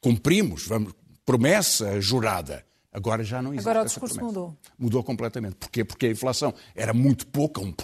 Cumprimos, 0.00 0.66
vamos, 0.66 0.92
promessa 1.24 2.00
jurada. 2.00 2.64
Agora 2.92 3.22
já 3.22 3.40
não 3.40 3.52
existe. 3.52 3.68
Agora 3.68 3.82
o 3.82 3.86
discurso 3.86 4.20
mudou. 4.20 4.56
Mudou 4.78 5.02
completamente. 5.02 5.56
Porquê? 5.56 5.84
Porque 5.84 6.06
a 6.06 6.10
inflação 6.10 6.54
era 6.74 6.92
muito 6.92 7.26
pouca, 7.26 7.60
1%, 7.60 7.74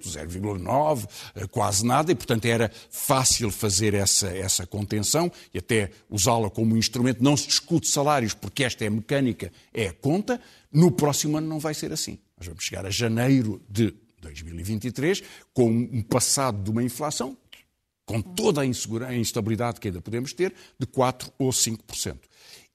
0,9%, 0.00 1.08
eh, 1.34 1.46
quase 1.46 1.84
nada, 1.84 2.10
e 2.10 2.14
portanto 2.14 2.46
era 2.46 2.70
fácil 2.90 3.50
fazer 3.50 3.94
essa, 3.94 4.28
essa 4.28 4.66
contenção 4.66 5.30
e 5.52 5.58
até 5.58 5.90
usá-la 6.10 6.50
como 6.50 6.76
instrumento. 6.76 7.22
Não 7.22 7.36
se 7.36 7.46
discute 7.48 7.86
salários, 7.88 8.34
porque 8.34 8.64
esta 8.64 8.84
é 8.84 8.90
mecânica, 8.90 9.52
é 9.72 9.88
a 9.88 9.92
conta. 9.92 10.40
No 10.72 10.90
próximo 10.90 11.36
ano 11.36 11.46
não 11.46 11.58
vai 11.58 11.74
ser 11.74 11.92
assim. 11.92 12.18
Nós 12.36 12.46
vamos 12.46 12.64
chegar 12.64 12.84
a 12.84 12.90
janeiro 12.90 13.62
de 13.68 13.94
2023 14.20 15.22
com 15.52 15.68
um 15.68 16.02
passado 16.02 16.62
de 16.62 16.70
uma 16.70 16.82
inflação 16.82 17.36
com 18.06 18.22
toda 18.22 18.60
a, 18.60 18.66
instabilidade 19.16 19.80
que 19.80 19.88
ainda 19.88 20.00
podemos 20.00 20.32
ter, 20.32 20.54
de 20.78 20.86
4% 20.86 21.32
ou 21.38 21.50
5%. 21.50 22.16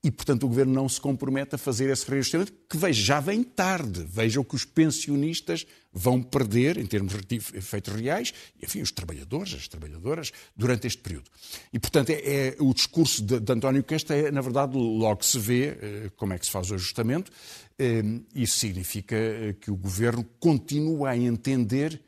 E, 0.04 0.10
portanto, 0.10 0.44
o 0.44 0.48
Governo 0.48 0.74
não 0.74 0.90
se 0.90 1.00
compromete 1.00 1.54
a 1.54 1.58
fazer 1.60 1.92
esse 1.92 2.10
reajustamento, 2.10 2.52
que 2.68 2.76
veja, 2.76 3.02
já 3.04 3.20
vem 3.20 3.44
tarde. 3.44 4.04
Vejam 4.10 4.44
que 4.44 4.56
os 4.56 4.66
pensionistas 4.66 5.66
vão 5.94 6.24
perder, 6.24 6.78
em 6.78 6.88
termos 6.88 7.14
de 7.14 7.36
efeitos 7.36 7.94
reais, 7.94 8.34
enfim, 8.62 8.82
os 8.82 8.92
trabalhadores, 8.92 9.54
as 9.54 9.68
trabalhadoras, 9.68 10.32
durante 10.56 10.88
este 10.88 11.00
período. 11.04 11.30
E, 11.72 11.80
portanto, 11.80 12.10
é, 12.10 12.16
é 12.16 12.56
o 12.60 12.74
discurso 12.74 13.22
de, 13.24 13.40
de, 13.40 13.54
António 13.54 13.84
Costa 13.84 14.16
é, 14.16 14.32
na 14.32 14.42
verdade, 14.42 14.76
logo 14.76 15.24
se 15.24 15.38
vê 15.38 15.78
eh, 15.80 16.12
como 16.16 16.34
é 16.34 16.40
que 16.40 16.48
se 16.48 16.52
faz 16.52 16.72
o 16.72 16.74
ajustamento. 16.74 17.32
Eh, 17.78 18.02
isso 18.34 18.58
significa 18.58 19.16
eh, 19.16 19.54
que 19.54 19.70
o 19.70 19.76
Governo 19.76 20.26
continua 20.40 21.12
a 21.12 21.18
entender 21.18 22.02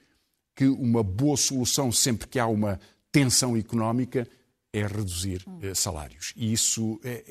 que 0.56 0.65
uma 0.65 1.03
boa 1.03 1.38
solução, 1.38 1.92
sempre 1.92 2.27
que 2.27 2.39
há 2.39 2.48
uma 2.48 2.80
tensão 3.13 3.55
económica 3.55 4.27
é 4.74 4.88
reduzir 4.88 5.46
uh, 5.48 5.75
salários. 5.75 6.34
E 6.36 6.51
isso 6.51 7.00
é, 7.03 7.24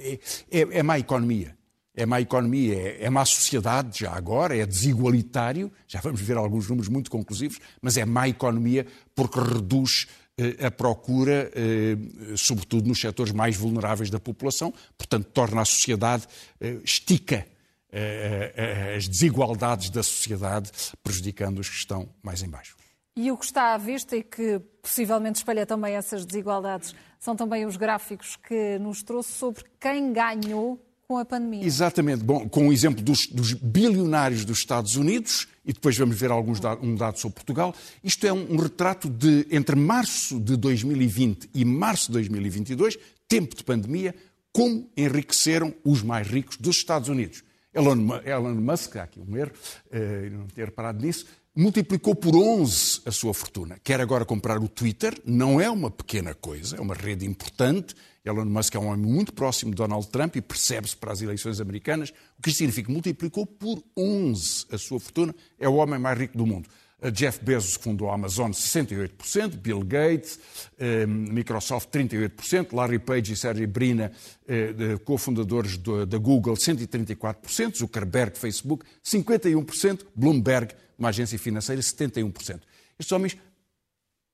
é, 0.50 0.60
é, 0.60 0.78
é 0.78 0.82
má 0.82 0.98
economia. 0.98 1.58
É 1.94 2.06
má 2.06 2.20
economia, 2.22 2.74
é, 2.74 3.04
é 3.04 3.10
má 3.10 3.22
sociedade 3.26 4.00
já 4.00 4.12
agora, 4.12 4.56
é 4.56 4.64
desigualitário, 4.64 5.70
já 5.86 6.00
vamos 6.00 6.22
ver 6.22 6.38
alguns 6.38 6.66
números 6.66 6.88
muito 6.88 7.10
conclusivos, 7.10 7.58
mas 7.82 7.98
é 7.98 8.04
má 8.06 8.26
economia 8.26 8.86
porque 9.14 9.38
reduz 9.38 10.06
uh, 10.40 10.66
a 10.66 10.70
procura, 10.70 11.50
uh, 11.52 12.38
sobretudo 12.38 12.88
nos 12.88 13.00
setores 13.00 13.32
mais 13.32 13.56
vulneráveis 13.56 14.08
da 14.08 14.20
população, 14.20 14.72
portanto 14.96 15.26
torna 15.34 15.60
a 15.60 15.64
sociedade, 15.64 16.26
estica 16.84 17.46
as 18.96 19.06
desigualdades 19.06 19.90
da 19.90 20.02
sociedade, 20.02 20.70
prejudicando 21.02 21.58
os 21.58 21.68
que 21.68 21.76
estão 21.76 22.08
mais 22.22 22.42
em 22.42 22.48
baixo. 22.48 22.74
E 23.14 23.30
o 23.30 23.36
que 23.36 23.44
está 23.44 23.74
à 23.74 23.78
vista 23.78 24.16
e 24.16 24.22
que 24.22 24.60
possivelmente 24.80 25.38
espelha 25.38 25.66
também 25.66 25.94
essas 25.94 26.24
desigualdades 26.24 26.94
são 27.18 27.36
também 27.36 27.66
os 27.66 27.76
gráficos 27.76 28.36
que 28.36 28.78
nos 28.78 29.02
trouxe 29.02 29.32
sobre 29.32 29.64
quem 29.78 30.12
ganhou 30.12 30.82
com 31.06 31.18
a 31.18 31.24
pandemia. 31.24 31.64
Exatamente. 31.64 32.24
Bom, 32.24 32.48
com 32.48 32.68
o 32.68 32.72
exemplo 32.72 33.02
dos, 33.02 33.26
dos 33.26 33.52
bilionários 33.52 34.46
dos 34.46 34.58
Estados 34.58 34.96
Unidos, 34.96 35.46
e 35.64 35.72
depois 35.72 35.96
vamos 35.96 36.18
ver 36.18 36.30
alguns 36.30 36.58
dados, 36.58 36.82
um 36.82 36.94
dado 36.94 37.18
sobre 37.18 37.34
Portugal. 37.34 37.74
Isto 38.02 38.26
é 38.26 38.32
um, 38.32 38.54
um, 38.54 38.56
retrato 38.56 39.10
de 39.10 39.46
entre 39.50 39.76
março 39.76 40.40
de 40.40 40.56
2020 40.56 41.50
e 41.54 41.64
março 41.66 42.06
de 42.06 42.12
2022, 42.14 42.98
tempo 43.28 43.54
de 43.54 43.62
pandemia, 43.62 44.14
como 44.52 44.88
enriqueceram 44.96 45.74
os 45.84 46.02
mais 46.02 46.26
ricos 46.26 46.56
dos 46.56 46.76
Estados 46.76 47.10
Unidos. 47.10 47.44
Elon, 47.74 48.20
Elon 48.24 48.54
Musk, 48.54 48.96
há 48.96 49.04
aqui 49.04 49.18
um 49.20 49.36
erro, 49.36 49.52
uh, 49.86 50.30
não 50.30 50.46
ter 50.46 50.66
reparado 50.66 51.04
nisso, 51.04 51.26
multiplicou 51.54 52.14
por 52.14 52.34
11 52.34 53.02
a 53.06 53.10
sua 53.10 53.32
fortuna. 53.32 53.78
Quer 53.82 54.00
agora 54.00 54.24
comprar 54.24 54.58
o 54.58 54.68
Twitter, 54.68 55.18
não 55.24 55.60
é 55.60 55.70
uma 55.70 55.90
pequena 55.90 56.34
coisa, 56.34 56.76
é 56.76 56.80
uma 56.80 56.94
rede 56.94 57.26
importante. 57.26 57.94
Elon 58.24 58.44
Musk 58.44 58.74
é 58.74 58.78
um 58.78 58.86
homem 58.86 59.04
muito 59.04 59.32
próximo 59.32 59.72
de 59.72 59.76
Donald 59.76 60.06
Trump 60.08 60.36
e 60.36 60.42
percebe-se 60.42 60.96
para 60.96 61.12
as 61.12 61.22
eleições 61.22 61.60
americanas. 61.60 62.10
O 62.38 62.42
que 62.42 62.52
significa? 62.52 62.92
Multiplicou 62.92 63.46
por 63.46 63.82
11 63.96 64.66
a 64.70 64.78
sua 64.78 65.00
fortuna, 65.00 65.34
é 65.58 65.68
o 65.68 65.74
homem 65.74 65.98
mais 65.98 66.18
rico 66.18 66.38
do 66.38 66.46
mundo. 66.46 66.68
Jeff 67.10 67.44
Bezos 67.44 67.74
fundou 67.74 68.10
a 68.10 68.14
Amazon 68.14 68.50
68%, 68.52 69.56
Bill 69.56 69.80
Gates, 69.80 70.38
eh, 70.78 71.06
Microsoft 71.06 71.88
38%, 71.90 72.74
Larry 72.74 72.98
Page 72.98 73.32
e 73.32 73.36
Sergey 73.36 73.66
Brin, 73.66 74.02
eh, 74.02 74.98
cofundadores 75.04 75.78
da 75.78 76.18
Google 76.18 76.56
134%, 76.56 77.78
Zuckerberg, 77.78 78.38
Facebook 78.38 78.84
51%, 79.02 80.06
Bloomberg 80.14 80.74
uma 81.02 81.08
agência 81.08 81.38
financeira, 81.38 81.82
71%. 81.82 82.60
Estes 82.98 83.12
homens 83.12 83.36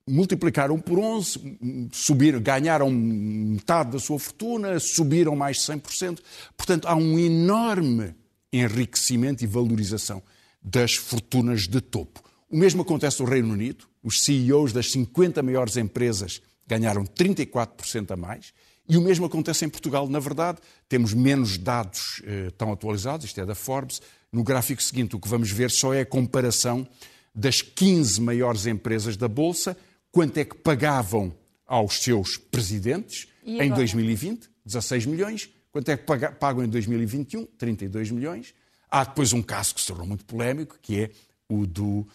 multiplicaram 0.07 0.79
por 0.79 0.99
11, 0.99 1.59
subiram, 1.93 2.41
ganharam 2.41 2.91
metade 2.91 3.93
da 3.93 3.99
sua 3.99 4.19
fortuna, 4.19 4.79
subiram 4.79 5.35
mais 5.35 5.59
de 5.59 5.63
100%. 5.65 6.21
Portanto, 6.57 6.87
há 6.87 6.95
um 6.95 7.19
enorme 7.19 8.15
enriquecimento 8.53 9.45
e 9.45 9.47
valorização 9.47 10.23
das 10.63 10.95
fortunas 10.95 11.67
de 11.67 11.81
topo. 11.81 12.23
O 12.51 12.57
mesmo 12.57 12.83
acontece 12.83 13.23
no 13.23 13.29
Reino 13.29 13.53
Unido. 13.53 13.85
Os 14.03 14.23
CEOs 14.23 14.73
das 14.73 14.91
50 14.91 15.43
maiores 15.43 15.77
empresas 15.77 16.41
ganharam 16.67 17.05
34% 17.05 18.11
a 18.11 18.17
mais. 18.17 18.53
E 18.89 18.97
o 18.97 19.03
mesmo 19.03 19.27
acontece 19.27 19.65
em 19.65 19.69
Portugal. 19.69 20.09
Na 20.09 20.19
verdade, 20.19 20.59
temos 20.89 21.13
menos 21.13 21.59
dados 21.59 22.23
eh, 22.25 22.51
tão 22.57 22.73
atualizados, 22.73 23.27
isto 23.27 23.41
é 23.41 23.45
da 23.45 23.55
Forbes. 23.55 24.01
No 24.33 24.43
gráfico 24.43 24.83
seguinte, 24.83 25.15
o 25.15 25.21
que 25.21 25.29
vamos 25.29 25.51
ver 25.51 25.71
só 25.71 25.93
é 25.93 26.01
a 26.01 26.07
comparação 26.07 26.89
das 27.35 27.61
15 27.61 28.21
maiores 28.21 28.67
empresas 28.67 29.17
da 29.17 29.29
Bolsa, 29.29 29.77
quanto 30.11 30.39
é 30.39 30.45
que 30.45 30.57
pagavam 30.57 31.35
aos 31.67 32.03
seus 32.03 32.39
presidentes 32.39 33.29
em 33.45 33.71
2020, 33.71 34.49
16 34.65 35.07
milhões, 35.07 35.51
quanto 35.71 35.91
é 35.91 35.97
que 35.97 36.05
pagam 36.39 36.65
em 36.65 36.69
2021, 36.69 37.45
32 37.45 38.11
milhões. 38.11 38.55
Há 38.91 39.05
depois 39.05 39.35
um 39.35 39.43
caso 39.43 39.75
que 39.75 39.83
se 39.83 39.87
tornou 39.87 40.07
muito 40.07 40.25
polémico, 40.25 40.79
que 40.81 41.01
é 41.01 41.11
o 41.49 41.67
do 41.67 42.07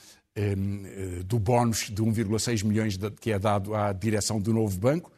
do 1.25 1.39
bónus 1.39 1.89
de 1.91 2.01
1,6 2.01 2.63
milhões 2.63 2.97
que 3.19 3.31
é 3.31 3.37
dado 3.37 3.75
à 3.75 3.93
direção 3.93 4.39
do 4.39 4.53
novo 4.53 4.77
banco. 4.79 5.11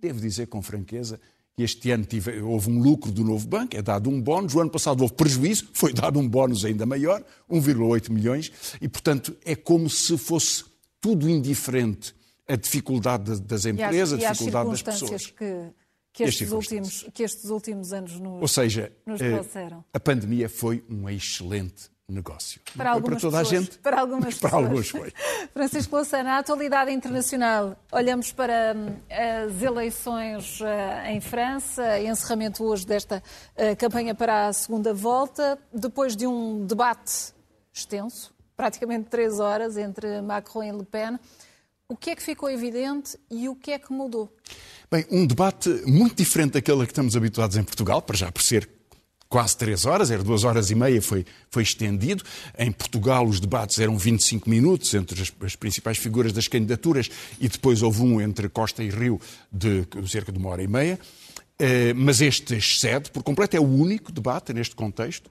Devo 0.00 0.20
dizer 0.20 0.46
com 0.46 0.62
franqueza 0.62 1.20
que 1.56 1.62
este 1.62 1.90
ano 1.90 2.04
tive, 2.04 2.40
houve 2.42 2.70
um 2.70 2.78
lucro 2.80 3.10
do 3.10 3.24
novo 3.24 3.48
banco, 3.48 3.76
é 3.76 3.82
dado 3.82 4.10
um 4.10 4.20
bónus. 4.20 4.54
O 4.54 4.60
ano 4.60 4.70
passado 4.70 5.00
houve 5.00 5.14
prejuízo, 5.14 5.68
foi 5.72 5.92
dado 5.92 6.18
um 6.18 6.28
bónus 6.28 6.64
ainda 6.64 6.84
maior, 6.84 7.24
1,8 7.50 8.10
milhões, 8.10 8.52
e 8.80 8.86
portanto 8.86 9.34
é 9.44 9.56
como 9.56 9.88
se 9.88 10.18
fosse 10.18 10.64
tudo 11.00 11.28
indiferente 11.28 12.14
a 12.46 12.56
dificuldade 12.56 13.40
das 13.40 13.64
empresas, 13.64 14.22
a 14.22 14.32
dificuldade 14.32 14.70
das 14.70 14.82
pessoas. 14.82 15.26
Que, 15.26 15.72
que 16.12 16.22
estes, 16.24 16.52
últimos, 16.52 17.06
que 17.12 17.22
estes 17.22 17.50
últimos 17.50 17.92
anos 17.92 18.20
nos, 18.20 18.40
Ou 18.42 18.48
seja, 18.48 18.92
nos 19.04 19.18
trouxeram. 19.18 19.84
A 19.92 20.00
pandemia 20.00 20.48
foi 20.48 20.84
um 20.88 21.08
excelente 21.08 21.90
negócio. 22.08 22.60
Para 22.76 22.90
algumas 22.90 23.20
para 23.20 23.30
toda 23.30 23.42
pessoas, 23.42 23.62
a 23.62 23.64
gente, 23.66 23.78
para 23.78 24.00
algumas 24.00 24.38
para 24.38 24.50
pessoas. 24.50 24.64
alguns 24.64 24.88
foi. 24.90 25.12
Francisco 25.52 25.96
Louçana, 25.96 26.34
a 26.34 26.38
atualidade 26.38 26.92
internacional. 26.92 27.76
Olhamos 27.90 28.32
para 28.32 28.74
hum, 28.76 28.96
as 29.10 29.60
eleições 29.60 30.60
uh, 30.60 31.06
em 31.08 31.20
França, 31.20 31.98
encerramento 32.00 32.64
hoje 32.64 32.86
desta 32.86 33.22
uh, 33.56 33.76
campanha 33.76 34.14
para 34.14 34.46
a 34.46 34.52
segunda 34.52 34.94
volta, 34.94 35.58
depois 35.72 36.16
de 36.16 36.26
um 36.26 36.64
debate 36.64 37.34
extenso, 37.72 38.32
praticamente 38.56 39.08
três 39.10 39.40
horas, 39.40 39.76
entre 39.76 40.20
Macron 40.22 40.62
e 40.62 40.72
Le 40.72 40.84
Pen. 40.84 41.18
O 41.88 41.96
que 41.96 42.10
é 42.10 42.16
que 42.16 42.22
ficou 42.22 42.50
evidente 42.50 43.18
e 43.30 43.48
o 43.48 43.54
que 43.54 43.72
é 43.72 43.78
que 43.78 43.92
mudou? 43.92 44.32
Bem, 44.90 45.04
um 45.10 45.26
debate 45.26 45.68
muito 45.86 46.16
diferente 46.16 46.52
daquele 46.52 46.82
a 46.82 46.86
que 46.86 46.92
estamos 46.92 47.16
habituados 47.16 47.56
em 47.56 47.64
Portugal, 47.64 48.00
para 48.00 48.16
já 48.16 48.30
por 48.30 48.42
ser 48.42 48.75
quase 49.28 49.56
três 49.56 49.84
horas, 49.84 50.10
era 50.10 50.22
duas 50.22 50.44
horas 50.44 50.70
e 50.70 50.74
meia, 50.74 51.00
foi, 51.02 51.24
foi 51.50 51.62
estendido. 51.62 52.22
Em 52.58 52.70
Portugal 52.70 53.26
os 53.26 53.40
debates 53.40 53.78
eram 53.78 53.98
25 53.98 54.48
minutos 54.48 54.92
entre 54.94 55.20
as, 55.20 55.32
as, 55.42 55.56
principais 55.56 55.98
figuras 55.98 56.32
das 56.32 56.48
candidaturas 56.48 57.10
e 57.40 57.48
depois 57.48 57.82
houve 57.82 58.02
um 58.02 58.20
entre 58.20 58.48
Costa 58.48 58.82
e 58.82 58.90
Rio 58.90 59.20
de 59.50 59.86
cerca 60.06 60.30
de 60.32 60.38
uma 60.38 60.50
hora 60.50 60.62
e 60.62 60.68
meia. 60.68 60.98
Uh, 61.60 61.94
mas 61.94 62.20
este 62.20 62.54
excede 62.56 63.10
por 63.10 63.22
completo, 63.22 63.56
é 63.56 63.60
o 63.60 63.64
único 63.64 64.12
debate 64.12 64.52
neste 64.52 64.74
contexto. 64.74 65.26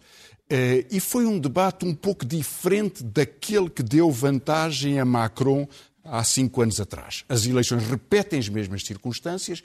Uh, 0.45 0.85
e 0.91 0.99
foi 0.99 1.25
um 1.25 1.39
debate 1.39 1.85
um 1.85 1.93
pouco 1.93 2.25
diferente 2.25 3.03
daquele 3.03 3.69
que 3.69 3.81
deu 3.81 4.11
vantagem 4.11 4.99
a 4.99 5.05
Macron 5.05 5.67
há 6.03 6.23
cinco 6.23 6.61
anos 6.61 6.79
atrás. 6.79 7.23
As 7.27 7.45
eleições 7.45 7.83
repetem 7.87 8.39
as 8.39 8.47
mesmas 8.47 8.83
circunstâncias, 8.83 9.63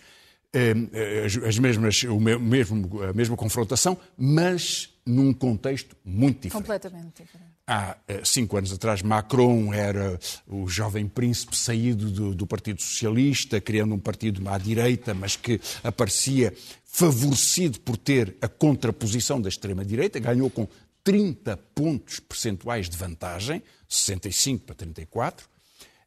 as 1.46 1.58
mesmas, 1.58 2.02
o 2.02 2.18
mesmo, 2.18 3.02
a 3.02 3.12
mesma 3.12 3.36
confrontação, 3.36 3.96
mas 4.16 4.90
num 5.06 5.32
contexto 5.32 5.96
muito 6.04 6.42
diferente. 6.42 6.52
Completamente 6.52 7.22
diferente. 7.22 7.50
Há 7.66 7.96
eh, 8.08 8.22
cinco 8.24 8.56
anos 8.56 8.72
atrás, 8.72 9.00
Macron 9.00 9.72
era 9.72 10.18
o 10.48 10.66
jovem 10.66 11.06
príncipe 11.06 11.56
saído 11.56 12.10
do, 12.10 12.34
do 12.34 12.46
Partido 12.46 12.82
Socialista, 12.82 13.60
criando 13.60 13.94
um 13.94 13.98
partido 13.98 14.46
à 14.48 14.58
direita, 14.58 15.14
mas 15.14 15.36
que 15.36 15.60
aparecia 15.84 16.52
favorecido 16.84 17.78
por 17.80 17.96
ter 17.96 18.36
a 18.40 18.48
contraposição 18.48 19.40
da 19.40 19.48
extrema-direita, 19.48 20.18
ganhou 20.18 20.50
com 20.50 20.66
30 21.04 21.56
pontos 21.74 22.18
percentuais 22.18 22.88
de 22.88 22.96
vantagem, 22.96 23.62
65 23.88 24.64
para 24.64 24.74
34. 24.74 25.48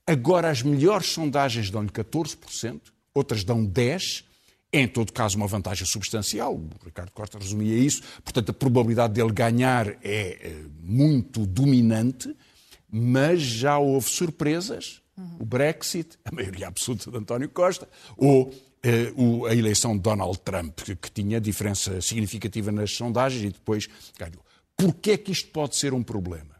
Agora 0.05 0.49
as 0.49 0.61
melhores 0.61 1.07
sondagens 1.07 1.69
dão-lhe 1.69 1.89
14%, 1.89 2.81
outras 3.13 3.43
dão 3.45 3.65
10%. 3.65 4.32
Em 4.75 4.87
todo 4.87 5.13
caso, 5.13 5.37
uma 5.37 5.45
vantagem 5.45 5.85
substancial. 5.85 6.55
O 6.55 6.69
Ricardo 6.83 7.11
Costa 7.11 7.37
resumia 7.37 7.77
isso. 7.77 8.01
Portanto, 8.23 8.49
a 8.49 8.53
probabilidade 8.53 9.13
dele 9.13 9.31
ganhar 9.31 9.87
é, 9.87 9.99
é 10.03 10.63
muito 10.81 11.45
dominante, 11.45 12.35
mas 12.91 13.39
já 13.39 13.77
houve 13.77 14.09
surpresas. 14.09 15.03
Uhum. 15.15 15.37
O 15.41 15.45
Brexit, 15.45 16.17
a 16.25 16.33
maioria 16.33 16.67
absoluta 16.67 17.11
de 17.11 17.15
António 17.15 17.47
Costa, 17.49 17.87
ou 18.17 18.51
eh, 18.81 19.13
a 19.47 19.53
eleição 19.53 19.95
de 19.95 20.01
Donald 20.01 20.39
Trump, 20.39 20.79
que, 20.81 20.95
que 20.95 21.11
tinha 21.11 21.39
diferença 21.39 22.01
significativa 22.01 22.71
nas 22.71 22.91
sondagens 22.91 23.43
e 23.43 23.49
depois 23.51 23.87
ganhou. 24.17 24.43
Porquê 24.75 25.11
é 25.11 25.17
que 25.17 25.31
isto 25.31 25.49
pode 25.49 25.75
ser 25.75 25.93
um 25.93 26.01
problema? 26.01 26.55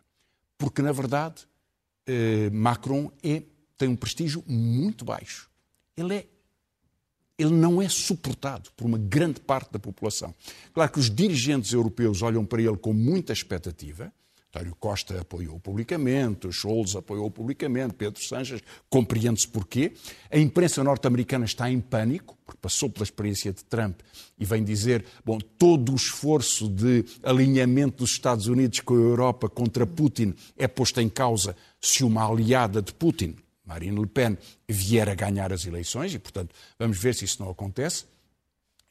Porque, 0.56 0.84
na 0.84 0.92
verdade, 0.92 1.48
eh, 2.06 2.52
Macron 2.52 3.12
é, 3.24 3.42
tem 3.76 3.90
um 3.90 3.96
prestígio 3.96 4.44
muito 4.48 5.04
baixo. 5.04 5.50
Ele 5.98 6.14
é 6.16 6.28
ele 7.44 7.54
não 7.54 7.82
é 7.82 7.90
suportado 7.90 8.70
por 8.76 8.86
uma 8.86 8.98
grande 8.98 9.40
parte 9.40 9.72
da 9.72 9.80
população. 9.80 10.34
Claro 10.74 10.92
que 10.92 11.00
os 11.00 11.10
dirigentes 11.10 11.74
europeus 11.74 12.22
olham 12.22 12.46
para 12.46 12.62
ele 12.62 12.78
com 12.78 12.94
muita 12.94 13.34
expectativa. 13.34 14.12
António 14.56 14.76
Costa 14.76 15.20
apoiou 15.20 15.60
publicamente, 15.60 16.52
Scholz 16.52 16.96
apoiou 16.96 17.32
publicamente, 17.32 17.96
Pedro 17.96 18.24
Sanches, 18.24 18.62
compreende-se 18.88 19.48
porquê. 19.48 19.94
A 20.30 20.38
imprensa 20.38 20.84
norte-americana 20.84 21.46
está 21.46 21.72
em 21.72 21.82
pânico, 21.82 22.38
porque 22.46 22.60
passou 22.62 22.88
pela 22.88 23.04
experiência 23.04 23.52
de 23.52 23.64
Trump 23.66 24.02
e 24.38 24.46
vem 24.46 24.64
dizer, 24.64 25.06
bom, 25.26 25.40
todo 25.40 25.92
o 25.92 25.96
esforço 25.96 26.70
de 26.70 27.04
alinhamento 27.24 28.04
dos 28.04 28.12
Estados 28.12 28.46
Unidos 28.46 28.80
com 28.82 28.94
a 28.94 28.98
Europa 28.98 29.50
contra 29.50 29.88
Putin 29.88 30.36
é 30.56 30.68
posto 30.68 31.02
em 31.02 31.10
causa 31.10 31.56
se 31.82 32.04
uma 32.04 32.30
aliada 32.30 32.80
de 32.80 32.94
Putin, 32.94 33.36
Marine 33.66 34.00
Le 34.00 34.08
Pen 34.08 34.38
vier 34.68 35.08
a 35.10 35.16
ganhar 35.16 35.54
as 35.54 35.66
eleições, 35.66 36.14
e, 36.14 36.20
portanto, 36.20 36.54
vamos 36.78 36.98
ver 36.98 37.16
se 37.16 37.26
isso 37.26 37.42
não 37.42 37.50
acontece. 37.50 38.06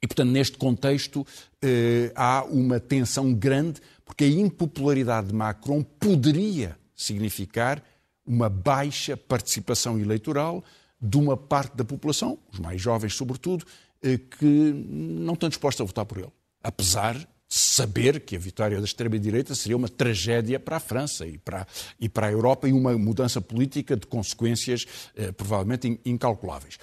E, 0.03 0.07
portanto, 0.07 0.31
neste 0.31 0.57
contexto, 0.57 1.27
eh, 1.63 2.13
há 2.17 2.45
uma 2.45 2.81
tensão 2.81 3.33
grande, 3.33 3.81
porque 4.05 4.25
a 4.25 4.29
impopularidade 4.29 5.29
de 5.29 5.35
Macron 5.35 5.83
poderia 5.83 6.77
significar 6.95 7.83
uma 8.27 8.49
baixa 8.49 9.17
participação 9.17 9.99
eleitoral 9.99 10.65
de 11.01 11.17
uma 11.17 11.37
parte 11.37 11.77
da 11.77 11.85
população, 11.85 12.39
os 12.53 12.59
mais 12.59 12.81
jovens 12.81 13.15
sobretudo, 13.15 13.65
eh, 14.03 14.19
que 14.19 14.45
não 14.45 15.35
estão 15.35 15.49
dispostos 15.49 15.81
a 15.81 15.85
votar 15.85 16.05
por 16.05 16.19
ele. 16.19 16.33
Apesar 16.63 17.17
saber 17.55 18.21
que 18.21 18.35
a 18.35 18.39
vitória 18.39 18.79
da 18.79 18.85
extrema-direita 18.85 19.55
seria 19.55 19.77
uma 19.77 19.89
tragédia 19.89 20.59
para 20.59 20.79
a 20.79 20.81
França 20.81 21.27
e 21.27 21.37
para, 21.37 21.67
e 22.01 22.09
para 22.09 22.29
a 22.29 22.33
Europa 22.33 22.67
e 22.67 22.73
uma 22.73 22.97
mudança 22.97 23.43
política 23.43 23.95
de 23.95 24.07
consequências 24.07 24.87
eh, 25.15 25.33
provavelmente 25.33 26.01
incalculáveis. 26.07 26.79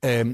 Eh, 0.00 0.24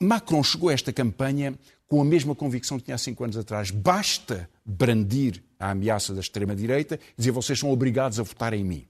Macron 0.00 0.42
chegou 0.42 0.70
a 0.70 0.72
esta 0.72 0.90
campanha 0.90 1.54
com 1.86 2.00
a 2.00 2.04
mesma 2.04 2.34
convicção 2.34 2.78
que 2.78 2.84
tinha 2.84 2.94
há 2.94 2.98
cinco 2.98 3.22
anos 3.22 3.36
atrás. 3.36 3.70
Basta 3.70 4.48
brandir 4.64 5.42
a 5.58 5.72
ameaça 5.72 6.14
da 6.14 6.20
extrema-direita 6.20 6.94
e 6.94 7.18
dizer 7.18 7.32
vocês 7.32 7.58
são 7.58 7.70
obrigados 7.70 8.18
a 8.18 8.22
votar 8.22 8.54
em 8.54 8.64
mim. 8.64 8.86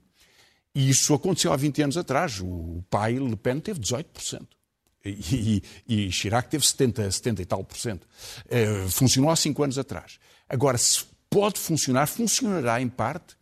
E 0.73 0.89
isso 0.89 1.13
aconteceu 1.13 1.51
há 1.51 1.57
20 1.57 1.81
anos 1.81 1.97
atrás. 1.97 2.39
O 2.39 2.81
pai, 2.89 3.19
Le 3.19 3.35
Pen, 3.35 3.59
teve 3.59 3.81
18%. 3.81 4.47
E, 5.03 5.63
e, 5.87 6.07
e 6.07 6.11
Chirac 6.11 6.49
teve 6.49 6.65
70, 6.65 7.09
70 7.11 7.41
e 7.41 7.45
tal 7.45 7.63
por 7.63 7.77
cento. 7.77 8.07
Uh, 8.45 8.89
funcionou 8.89 9.31
há 9.31 9.35
cinco 9.35 9.63
anos 9.63 9.77
atrás. 9.77 10.19
Agora, 10.47 10.77
se 10.77 11.03
pode 11.29 11.59
funcionar, 11.59 12.07
funcionará 12.07 12.81
em 12.81 12.89
parte, 12.89 13.35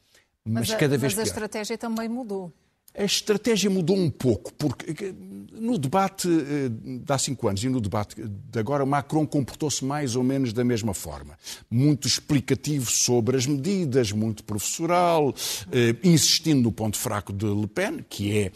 mas, 0.45 0.69
mas 0.69 0.71
a, 0.71 0.77
cada 0.77 0.97
vez 0.97 1.13
mas 1.13 1.13
pior. 1.13 1.21
Mas 1.21 1.29
a 1.29 1.31
estratégia 1.31 1.77
também 1.77 2.07
mudou. 2.07 2.53
A 2.97 3.03
estratégia 3.03 3.69
mudou 3.69 3.95
um 3.95 4.09
pouco, 4.09 4.51
porque 4.55 5.13
no 5.53 5.77
debate 5.77 6.27
eh, 6.27 6.69
de 6.69 7.13
há 7.13 7.17
cinco 7.19 7.47
anos 7.47 7.63
e 7.63 7.69
no 7.69 7.79
debate 7.79 8.15
de 8.15 8.59
agora, 8.59 8.83
Macron 8.83 9.27
comportou-se 9.27 9.85
mais 9.85 10.15
ou 10.15 10.23
menos 10.23 10.53
da 10.53 10.63
mesma 10.63 10.93
forma. 10.93 11.37
Muito 11.69 12.07
explicativo 12.07 12.89
sobre 12.89 13.37
as 13.37 13.45
medidas, 13.45 14.11
muito 14.11 14.43
professoral, 14.43 15.35
eh, 15.71 15.95
insistindo 16.03 16.63
no 16.63 16.71
ponto 16.71 16.97
fraco 16.97 17.31
de 17.31 17.45
Le 17.45 17.67
Pen, 17.67 18.03
que 18.09 18.37
é 18.37 18.51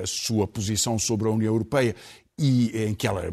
a 0.00 0.06
sua 0.06 0.46
posição 0.46 0.96
sobre 1.00 1.26
a 1.26 1.32
União 1.32 1.52
Europeia 1.52 1.96
e 2.38 2.84
em 2.84 2.94
que 2.94 3.06
ela 3.06 3.30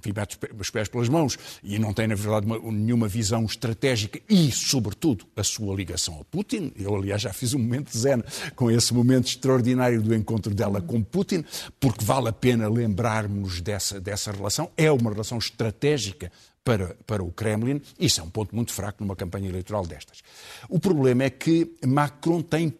enfim, 0.00 0.12
mete 0.16 0.38
os 0.58 0.70
pés 0.70 0.88
pelas 0.88 1.08
mãos 1.08 1.38
e 1.62 1.78
não 1.78 1.92
tem, 1.92 2.08
na 2.08 2.14
verdade, 2.14 2.46
uma, 2.46 2.58
nenhuma 2.72 3.06
visão 3.06 3.44
estratégica 3.44 4.20
e, 4.28 4.50
sobretudo, 4.50 5.26
a 5.36 5.44
sua 5.44 5.74
ligação 5.74 6.18
a 6.20 6.24
Putin. 6.24 6.72
Eu, 6.76 6.94
aliás, 6.96 7.22
já 7.22 7.32
fiz 7.32 7.54
um 7.54 7.58
momento 7.58 7.96
zen 7.96 8.22
com 8.56 8.70
esse 8.70 8.92
momento 8.92 9.28
extraordinário 9.28 10.02
do 10.02 10.14
encontro 10.14 10.54
dela 10.54 10.80
com 10.80 11.02
Putin, 11.02 11.44
porque 11.78 12.04
vale 12.04 12.28
a 12.28 12.32
pena 12.32 12.68
lembrarmos 12.68 13.60
dessa, 13.60 14.00
dessa 14.00 14.32
relação. 14.32 14.70
É 14.76 14.90
uma 14.90 15.10
relação 15.10 15.38
estratégica 15.38 16.32
para, 16.64 16.96
para 17.06 17.22
o 17.22 17.30
Kremlin. 17.30 17.80
Isso 17.98 18.20
é 18.20 18.24
um 18.24 18.30
ponto 18.30 18.54
muito 18.54 18.72
fraco 18.72 19.04
numa 19.04 19.16
campanha 19.16 19.48
eleitoral 19.48 19.86
destas. 19.86 20.22
O 20.68 20.80
problema 20.80 21.24
é 21.24 21.30
que 21.30 21.76
Macron 21.86 22.42
tem 22.42 22.74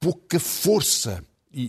pouca 0.00 0.40
força 0.40 1.22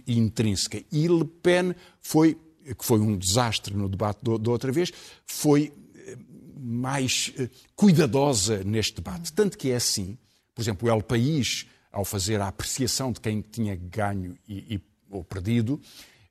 intrínseca 0.07 0.81
e 0.91 1.07
Le 1.07 1.25
Pen 1.25 1.75
foi 2.01 2.37
que 2.77 2.85
foi 2.85 2.99
um 2.99 3.17
desastre 3.17 3.75
no 3.75 3.89
debate 3.89 4.19
da 4.23 4.51
outra 4.51 4.71
vez, 4.71 4.91
foi 5.25 5.73
eh, 5.95 6.17
mais 6.57 7.33
eh, 7.37 7.49
cuidadosa 7.75 8.63
neste 8.63 8.95
debate. 8.95 9.33
Tanto 9.33 9.57
que 9.57 9.71
é 9.71 9.75
assim, 9.75 10.17
por 10.55 10.61
exemplo, 10.61 10.87
o 10.87 10.91
El 10.91 11.01
País, 11.01 11.67
ao 11.91 12.05
fazer 12.05 12.39
a 12.39 12.47
apreciação 12.47 13.11
de 13.11 13.19
quem 13.19 13.41
tinha 13.41 13.75
ganho 13.75 14.37
e, 14.47 14.75
e 14.75 14.81
ou 15.09 15.23
perdido, 15.23 15.81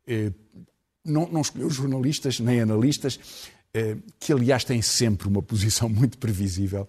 eh, 0.06 0.32
não, 1.04 1.28
não 1.28 1.40
escolheu 1.40 1.68
jornalistas 1.68 2.40
nem 2.40 2.60
analistas, 2.60 3.18
que 4.20 4.34
aliás 4.34 4.64
têm 4.64 4.82
sempre 4.82 5.26
uma 5.26 5.40
posição 5.40 5.88
muito 5.90 6.18
previsível 6.18 6.86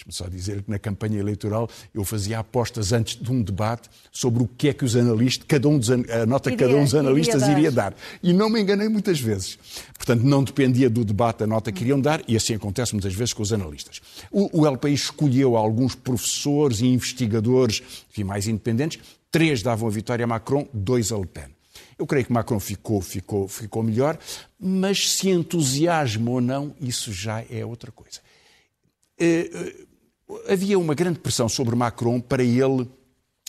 Deixe-me 0.00 0.12
só 0.12 0.28
dizer 0.28 0.62
que 0.62 0.70
na 0.70 0.78
campanha 0.78 1.18
eleitoral 1.18 1.68
eu 1.92 2.04
fazia 2.04 2.38
apostas 2.38 2.92
antes 2.92 3.16
de 3.16 3.30
um 3.30 3.42
debate 3.42 3.90
sobre 4.10 4.42
o 4.42 4.46
que 4.46 4.68
é 4.68 4.72
que 4.72 4.84
os 4.84 4.96
analistas, 4.96 5.44
cada 5.46 5.68
um 5.68 5.78
dos, 5.78 5.90
a 5.90 6.24
nota 6.26 6.50
que 6.50 6.56
cada 6.56 6.74
um 6.74 6.84
dos 6.84 6.94
analistas 6.94 7.42
iria 7.42 7.52
dar. 7.52 7.58
iria 7.58 7.72
dar. 7.72 7.94
E 8.22 8.32
não 8.32 8.48
me 8.48 8.60
enganei 8.60 8.88
muitas 8.88 9.20
vezes. 9.20 9.58
Portanto, 9.94 10.22
não 10.22 10.42
dependia 10.42 10.88
do 10.88 11.04
debate 11.04 11.44
a 11.44 11.46
nota 11.46 11.70
que 11.70 11.82
iriam 11.82 12.00
dar, 12.00 12.22
e 12.26 12.34
assim 12.34 12.54
acontece 12.54 12.94
muitas 12.94 13.12
vezes 13.12 13.34
com 13.34 13.42
os 13.42 13.52
analistas. 13.52 14.00
O, 14.30 14.66
o 14.66 14.78
País 14.78 15.00
escolheu 15.00 15.56
alguns 15.56 15.94
professores 15.94 16.80
e 16.80 16.86
investigadores 16.86 17.82
enfim, 18.10 18.24
mais 18.24 18.48
independentes, 18.48 19.00
três 19.30 19.62
davam 19.62 19.86
a 19.86 19.90
vitória 19.90 20.24
a 20.24 20.26
Macron, 20.26 20.66
dois 20.72 21.12
a 21.12 21.18
Le 21.18 21.26
Pen. 21.26 21.48
Eu 21.98 22.06
creio 22.06 22.24
que 22.24 22.32
Macron 22.32 22.58
ficou, 22.58 23.02
ficou, 23.02 23.46
ficou 23.46 23.82
melhor, 23.82 24.18
mas 24.58 25.12
se 25.12 25.28
entusiasma 25.28 26.30
ou 26.30 26.40
não, 26.40 26.74
isso 26.80 27.12
já 27.12 27.44
é 27.50 27.66
outra 27.66 27.92
coisa. 27.92 28.20
Uh, 29.20 29.89
havia 30.48 30.78
uma 30.78 30.94
grande 30.94 31.18
pressão 31.18 31.48
sobre 31.48 31.74
Macron 31.74 32.20
para 32.20 32.42
ele 32.42 32.88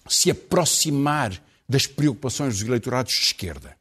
se 0.07 0.31
aproximar 0.31 1.41
das 1.67 1.87
preocupações 1.87 2.55
dos 2.55 2.67
eleitorados 2.67 3.13
de 3.13 3.21
esquerda. 3.21 3.75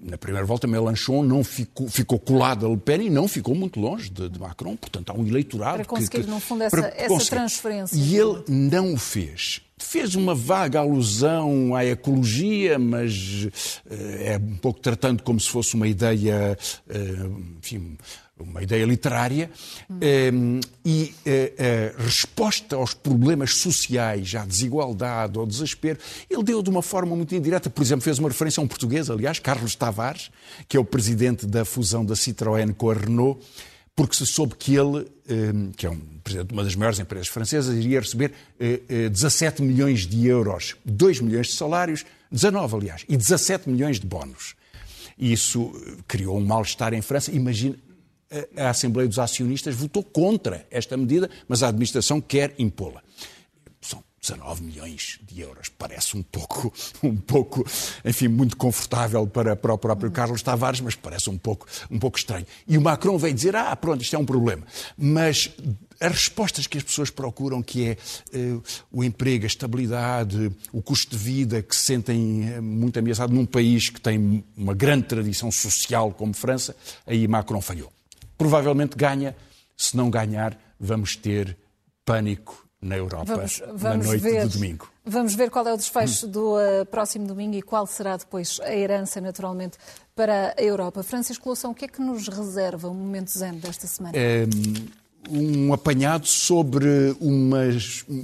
Na 0.00 0.16
primeira 0.16 0.46
volta, 0.46 0.68
Mélenchon 0.68 1.24
não 1.24 1.42
ficou, 1.42 1.88
ficou 1.88 2.16
colado 2.16 2.64
a 2.64 2.68
Le 2.68 2.76
Pen 2.76 3.06
e 3.06 3.10
não 3.10 3.26
ficou 3.26 3.56
muito 3.56 3.80
longe 3.80 4.08
de, 4.08 4.28
de 4.28 4.38
Macron. 4.38 4.76
Portanto, 4.76 5.10
há 5.10 5.14
um 5.14 5.26
eleitorado 5.26 5.78
para 5.78 5.84
conseguir, 5.84 6.10
que, 6.10 6.22
que, 6.22 6.30
no 6.30 6.38
fundo, 6.38 6.62
essa, 6.62 6.92
essa 6.96 7.30
transferência. 7.30 7.96
E 7.96 8.16
ele 8.16 8.44
não 8.46 8.94
o 8.94 8.96
fez. 8.96 9.62
Fez 9.76 10.14
uma 10.14 10.32
vaga 10.32 10.78
alusão 10.78 11.74
à 11.74 11.84
ecologia, 11.84 12.78
mas 12.78 13.46
uh, 13.46 13.50
é 14.20 14.38
um 14.38 14.56
pouco 14.56 14.78
tratando 14.78 15.24
como 15.24 15.40
se 15.40 15.48
fosse 15.48 15.74
uma 15.74 15.88
ideia, 15.88 16.56
uh, 16.88 17.58
enfim, 17.58 17.98
uma 18.38 18.62
ideia 18.62 18.84
literária, 18.84 19.50
hum. 19.90 20.60
e 20.84 21.14
a, 21.24 21.30
eh, 21.30 21.54
a 21.58 21.62
eh, 21.62 21.94
resposta 21.98 22.76
aos 22.76 22.92
problemas 22.92 23.54
sociais, 23.54 24.34
à 24.34 24.44
desigualdade, 24.44 25.38
ao 25.38 25.46
desespero, 25.46 25.98
ele 26.28 26.42
deu 26.42 26.62
de 26.62 26.68
uma 26.68 26.82
forma 26.82 27.16
muito 27.16 27.34
indireta. 27.34 27.70
Por 27.70 27.82
exemplo, 27.82 28.02
fez 28.02 28.18
uma 28.18 28.28
referência 28.28 28.60
a 28.60 28.64
um 28.64 28.68
português, 28.68 29.08
aliás, 29.08 29.38
Carlos 29.38 29.74
Tavares, 29.74 30.30
que 30.68 30.76
é 30.76 30.80
o 30.80 30.84
presidente 30.84 31.46
da 31.46 31.64
fusão 31.64 32.04
da 32.04 32.14
Citroën 32.14 32.74
com 32.74 32.90
a 32.90 32.94
Renault, 32.94 33.40
porque 33.94 34.14
se 34.14 34.26
soube 34.26 34.54
que 34.56 34.76
ele, 34.76 35.06
hum, 35.30 35.72
que 35.74 35.86
é 35.86 35.90
um 35.90 35.98
presidente 36.22 36.48
de 36.48 36.52
uma 36.52 36.62
das 36.62 36.74
maiores 36.74 36.98
empresas 36.98 37.28
francesas, 37.28 37.74
iria 37.74 38.00
receber 38.00 38.32
17 39.10 39.62
eh, 39.62 39.64
milhões 39.64 40.06
de 40.06 40.26
euros, 40.26 40.76
2 40.84 41.20
milhões 41.22 41.46
de 41.46 41.54
salários, 41.54 42.04
19, 42.30 42.76
aliás, 42.76 43.04
e 43.08 43.16
17 43.16 43.70
milhões 43.70 43.98
de 43.98 44.06
bónus. 44.06 44.54
Isso 45.18 45.72
criou 46.06 46.36
um 46.36 46.44
mal-estar 46.44 46.92
em 46.92 47.00
França. 47.00 47.32
Imagina, 47.32 47.76
a 48.56 48.70
Assembleia 48.70 49.08
dos 49.08 49.18
Acionistas 49.18 49.74
votou 49.74 50.02
contra 50.02 50.66
esta 50.70 50.96
medida, 50.96 51.30
mas 51.48 51.62
a 51.62 51.68
administração 51.68 52.20
quer 52.20 52.54
impô-la. 52.58 53.02
São 53.80 54.02
19 54.20 54.64
milhões 54.64 55.20
de 55.22 55.40
euros. 55.40 55.68
Parece 55.68 56.16
um 56.16 56.22
pouco, 56.22 56.72
um 57.02 57.16
pouco, 57.16 57.64
enfim, 58.04 58.28
muito 58.28 58.56
confortável 58.56 59.26
para, 59.26 59.54
para 59.54 59.74
o 59.74 59.78
próprio 59.78 60.10
Carlos 60.10 60.42
Tavares, 60.42 60.80
mas 60.80 60.94
parece 60.94 61.30
um 61.30 61.38
pouco, 61.38 61.66
um 61.90 61.98
pouco 61.98 62.18
estranho. 62.18 62.46
E 62.66 62.76
o 62.76 62.80
Macron 62.80 63.16
veio 63.16 63.34
dizer: 63.34 63.54
ah, 63.54 63.74
pronto, 63.76 64.02
isto 64.02 64.16
é 64.16 64.18
um 64.18 64.26
problema. 64.26 64.66
Mas 64.98 65.50
as 66.00 66.12
respostas 66.12 66.66
que 66.66 66.76
as 66.76 66.84
pessoas 66.84 67.10
procuram, 67.10 67.62
que 67.62 67.90
é 67.90 67.96
uh, 68.36 68.62
o 68.92 69.04
emprego, 69.04 69.44
a 69.44 69.46
estabilidade, 69.46 70.50
o 70.72 70.82
custo 70.82 71.16
de 71.16 71.22
vida, 71.22 71.62
que 71.62 71.74
se 71.74 71.86
sentem 71.86 72.58
uh, 72.58 72.62
muito 72.62 72.98
ameaçado 72.98 73.32
num 73.32 73.46
país 73.46 73.88
que 73.88 74.00
tem 74.00 74.44
uma 74.56 74.74
grande 74.74 75.06
tradição 75.06 75.50
social 75.50 76.12
como 76.12 76.34
França, 76.34 76.76
aí 77.06 77.26
Macron 77.26 77.60
falhou 77.60 77.95
provavelmente 78.36 78.96
ganha. 78.96 79.36
Se 79.76 79.96
não 79.96 80.08
ganhar, 80.10 80.58
vamos 80.80 81.16
ter 81.16 81.56
pânico 82.04 82.66
na 82.80 82.96
Europa 82.96 83.36
vamos, 83.36 83.62
vamos 83.74 83.82
na 83.82 83.96
noite 83.96 84.22
ver, 84.22 84.46
do 84.46 84.50
domingo. 84.50 84.88
Vamos 85.04 85.34
ver 85.34 85.50
qual 85.50 85.66
é 85.66 85.72
o 85.72 85.76
desfecho 85.76 86.26
hum. 86.26 86.30
do 86.30 86.56
uh, 86.56 86.86
próximo 86.86 87.26
domingo 87.26 87.56
e 87.56 87.62
qual 87.62 87.86
será 87.86 88.16
depois 88.16 88.60
a 88.62 88.74
herança, 88.74 89.20
naturalmente, 89.20 89.76
para 90.14 90.54
a 90.56 90.62
Europa. 90.62 91.02
Francisco 91.02 91.48
Loução, 91.48 91.72
o 91.72 91.74
que 91.74 91.84
é 91.84 91.88
que 91.88 92.00
nos 92.00 92.28
reserva 92.28 92.88
o 92.88 92.94
momento 92.94 93.30
zen 93.36 93.54
desta 93.54 93.86
semana? 93.86 94.16
É, 94.16 94.46
um 95.28 95.72
apanhado 95.72 96.26
sobre 96.26 97.16
uma 97.20 97.64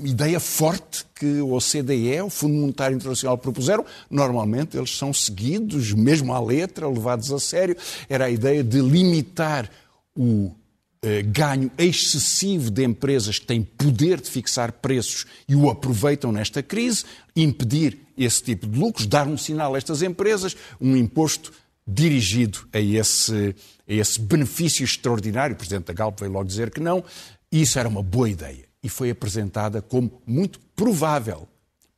ideia 0.04 0.38
forte 0.38 1.04
que 1.14 1.40
o 1.40 1.52
OCDE, 1.52 2.20
o 2.22 2.30
Fundo 2.30 2.54
Monetário 2.54 2.96
Internacional, 2.96 3.36
propuseram. 3.36 3.84
Normalmente 4.08 4.76
eles 4.76 4.96
são 4.96 5.12
seguidos, 5.12 5.92
mesmo 5.92 6.32
à 6.32 6.40
letra, 6.40 6.88
levados 6.88 7.32
a 7.32 7.40
sério. 7.40 7.76
Era 8.08 8.26
a 8.26 8.30
ideia 8.30 8.62
de 8.62 8.80
limitar 8.80 9.68
o 10.16 10.54
eh, 11.02 11.22
ganho 11.22 11.70
excessivo 11.76 12.70
de 12.70 12.84
empresas 12.84 13.38
que 13.38 13.46
têm 13.46 13.62
poder 13.62 14.20
de 14.20 14.30
fixar 14.30 14.72
preços 14.72 15.26
e 15.48 15.56
o 15.56 15.68
aproveitam 15.68 16.30
nesta 16.30 16.62
crise, 16.62 17.04
impedir 17.34 17.98
esse 18.16 18.42
tipo 18.42 18.66
de 18.66 18.78
lucros, 18.78 19.06
dar 19.06 19.26
um 19.26 19.36
sinal 19.36 19.74
a 19.74 19.78
estas 19.78 20.02
empresas, 20.02 20.56
um 20.80 20.96
imposto 20.96 21.52
dirigido 21.86 22.60
a 22.72 22.78
esse, 22.78 23.54
a 23.88 23.92
esse 23.92 24.20
benefício 24.20 24.84
extraordinário. 24.84 25.54
O 25.54 25.58
Presidente 25.58 25.86
da 25.86 25.92
Galp 25.92 26.20
veio 26.20 26.30
logo 26.30 26.44
dizer 26.44 26.70
que 26.70 26.80
não. 26.80 27.04
Isso 27.50 27.78
era 27.78 27.88
uma 27.88 28.02
boa 28.02 28.30
ideia 28.30 28.64
e 28.82 28.88
foi 28.88 29.10
apresentada 29.10 29.82
como 29.82 30.22
muito 30.26 30.60
provável 30.76 31.48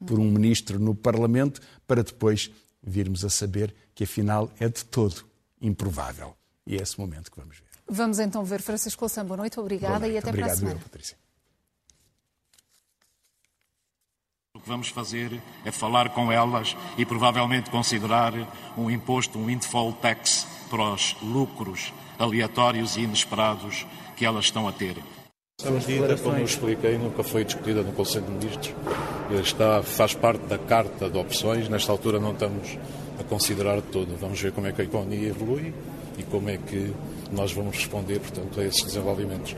por 0.07 0.19
um 0.19 0.31
ministro 0.31 0.79
no 0.79 0.95
Parlamento, 0.95 1.61
para 1.87 2.03
depois 2.03 2.51
virmos 2.83 3.25
a 3.25 3.31
saber 3.31 3.75
que 3.95 4.05
afinal 4.05 4.51
é 4.59 4.69
de 4.69 4.85
todo 4.85 5.25
improvável. 5.61 6.35
E 6.67 6.77
é 6.77 6.83
esse 6.83 6.99
momento 6.99 7.31
que 7.31 7.39
vamos 7.39 7.59
ver. 7.59 7.67
Vamos 7.89 8.19
então 8.19 8.45
ver 8.45 8.63
Francisco 8.63 9.05
Louçã. 9.05 9.25
Boa 9.25 9.37
noite, 9.37 9.61
obrigada 9.61 9.99
Boa 9.99 10.01
noite. 10.01 10.15
e 10.15 10.19
até 10.19 10.29
Obrigado 10.31 10.49
para 10.49 10.55
a 10.55 10.59
semana. 10.59 10.77
Eu, 10.81 10.83
Patrícia. 10.83 11.17
O 14.55 14.61
que 14.61 14.69
vamos 14.69 14.89
fazer 14.89 15.43
é 15.65 15.71
falar 15.71 16.11
com 16.11 16.33
elas 16.33 16.77
e 16.97 17.05
provavelmente 17.05 17.71
considerar 17.71 18.33
um 18.79 18.91
imposto, 18.91 19.39
um 19.39 19.47
windfall 19.47 19.93
tax 19.95 20.47
para 20.71 20.95
os 20.95 21.15
lucros 21.21 21.93
aleatórios 22.19 22.97
e 22.97 23.01
inesperados 23.01 23.87
que 24.17 24.25
elas 24.25 24.47
estão 24.47 24.67
a 24.67 24.73
ter. 24.73 24.97
Essa 25.61 25.71
medida, 25.71 26.17
como 26.17 26.37
eu 26.37 26.45
expliquei, 26.45 26.97
nunca 26.97 27.23
foi 27.23 27.45
discutida 27.45 27.83
no 27.83 27.93
Conselho 27.93 28.25
de 28.25 28.33
Ministros. 28.33 28.75
Está, 29.43 29.83
faz 29.83 30.15
parte 30.15 30.47
da 30.47 30.59
carta 30.59 31.11
de 31.11 31.19
opções. 31.19 31.69
Nesta 31.69 31.93
altura 31.93 32.19
não 32.19 32.33
estamos 32.33 32.79
a 33.19 33.25
considerar 33.25 33.83
tudo. 33.83 34.17
Vamos 34.17 34.41
ver 34.41 34.53
como 34.53 34.67
é 34.67 34.73
que 34.73 34.81
a 34.81 34.85
economia 34.85 35.29
evolui 35.29 35.75
e 36.19 36.23
como 36.23 36.51
é 36.51 36.57
que 36.57 36.93
nós 37.33 37.53
vamos 37.53 37.77
responder, 37.77 38.21
portanto, 38.21 38.61
a 38.61 38.65
esses 38.65 38.83
desenvolvimentos. 38.83 39.57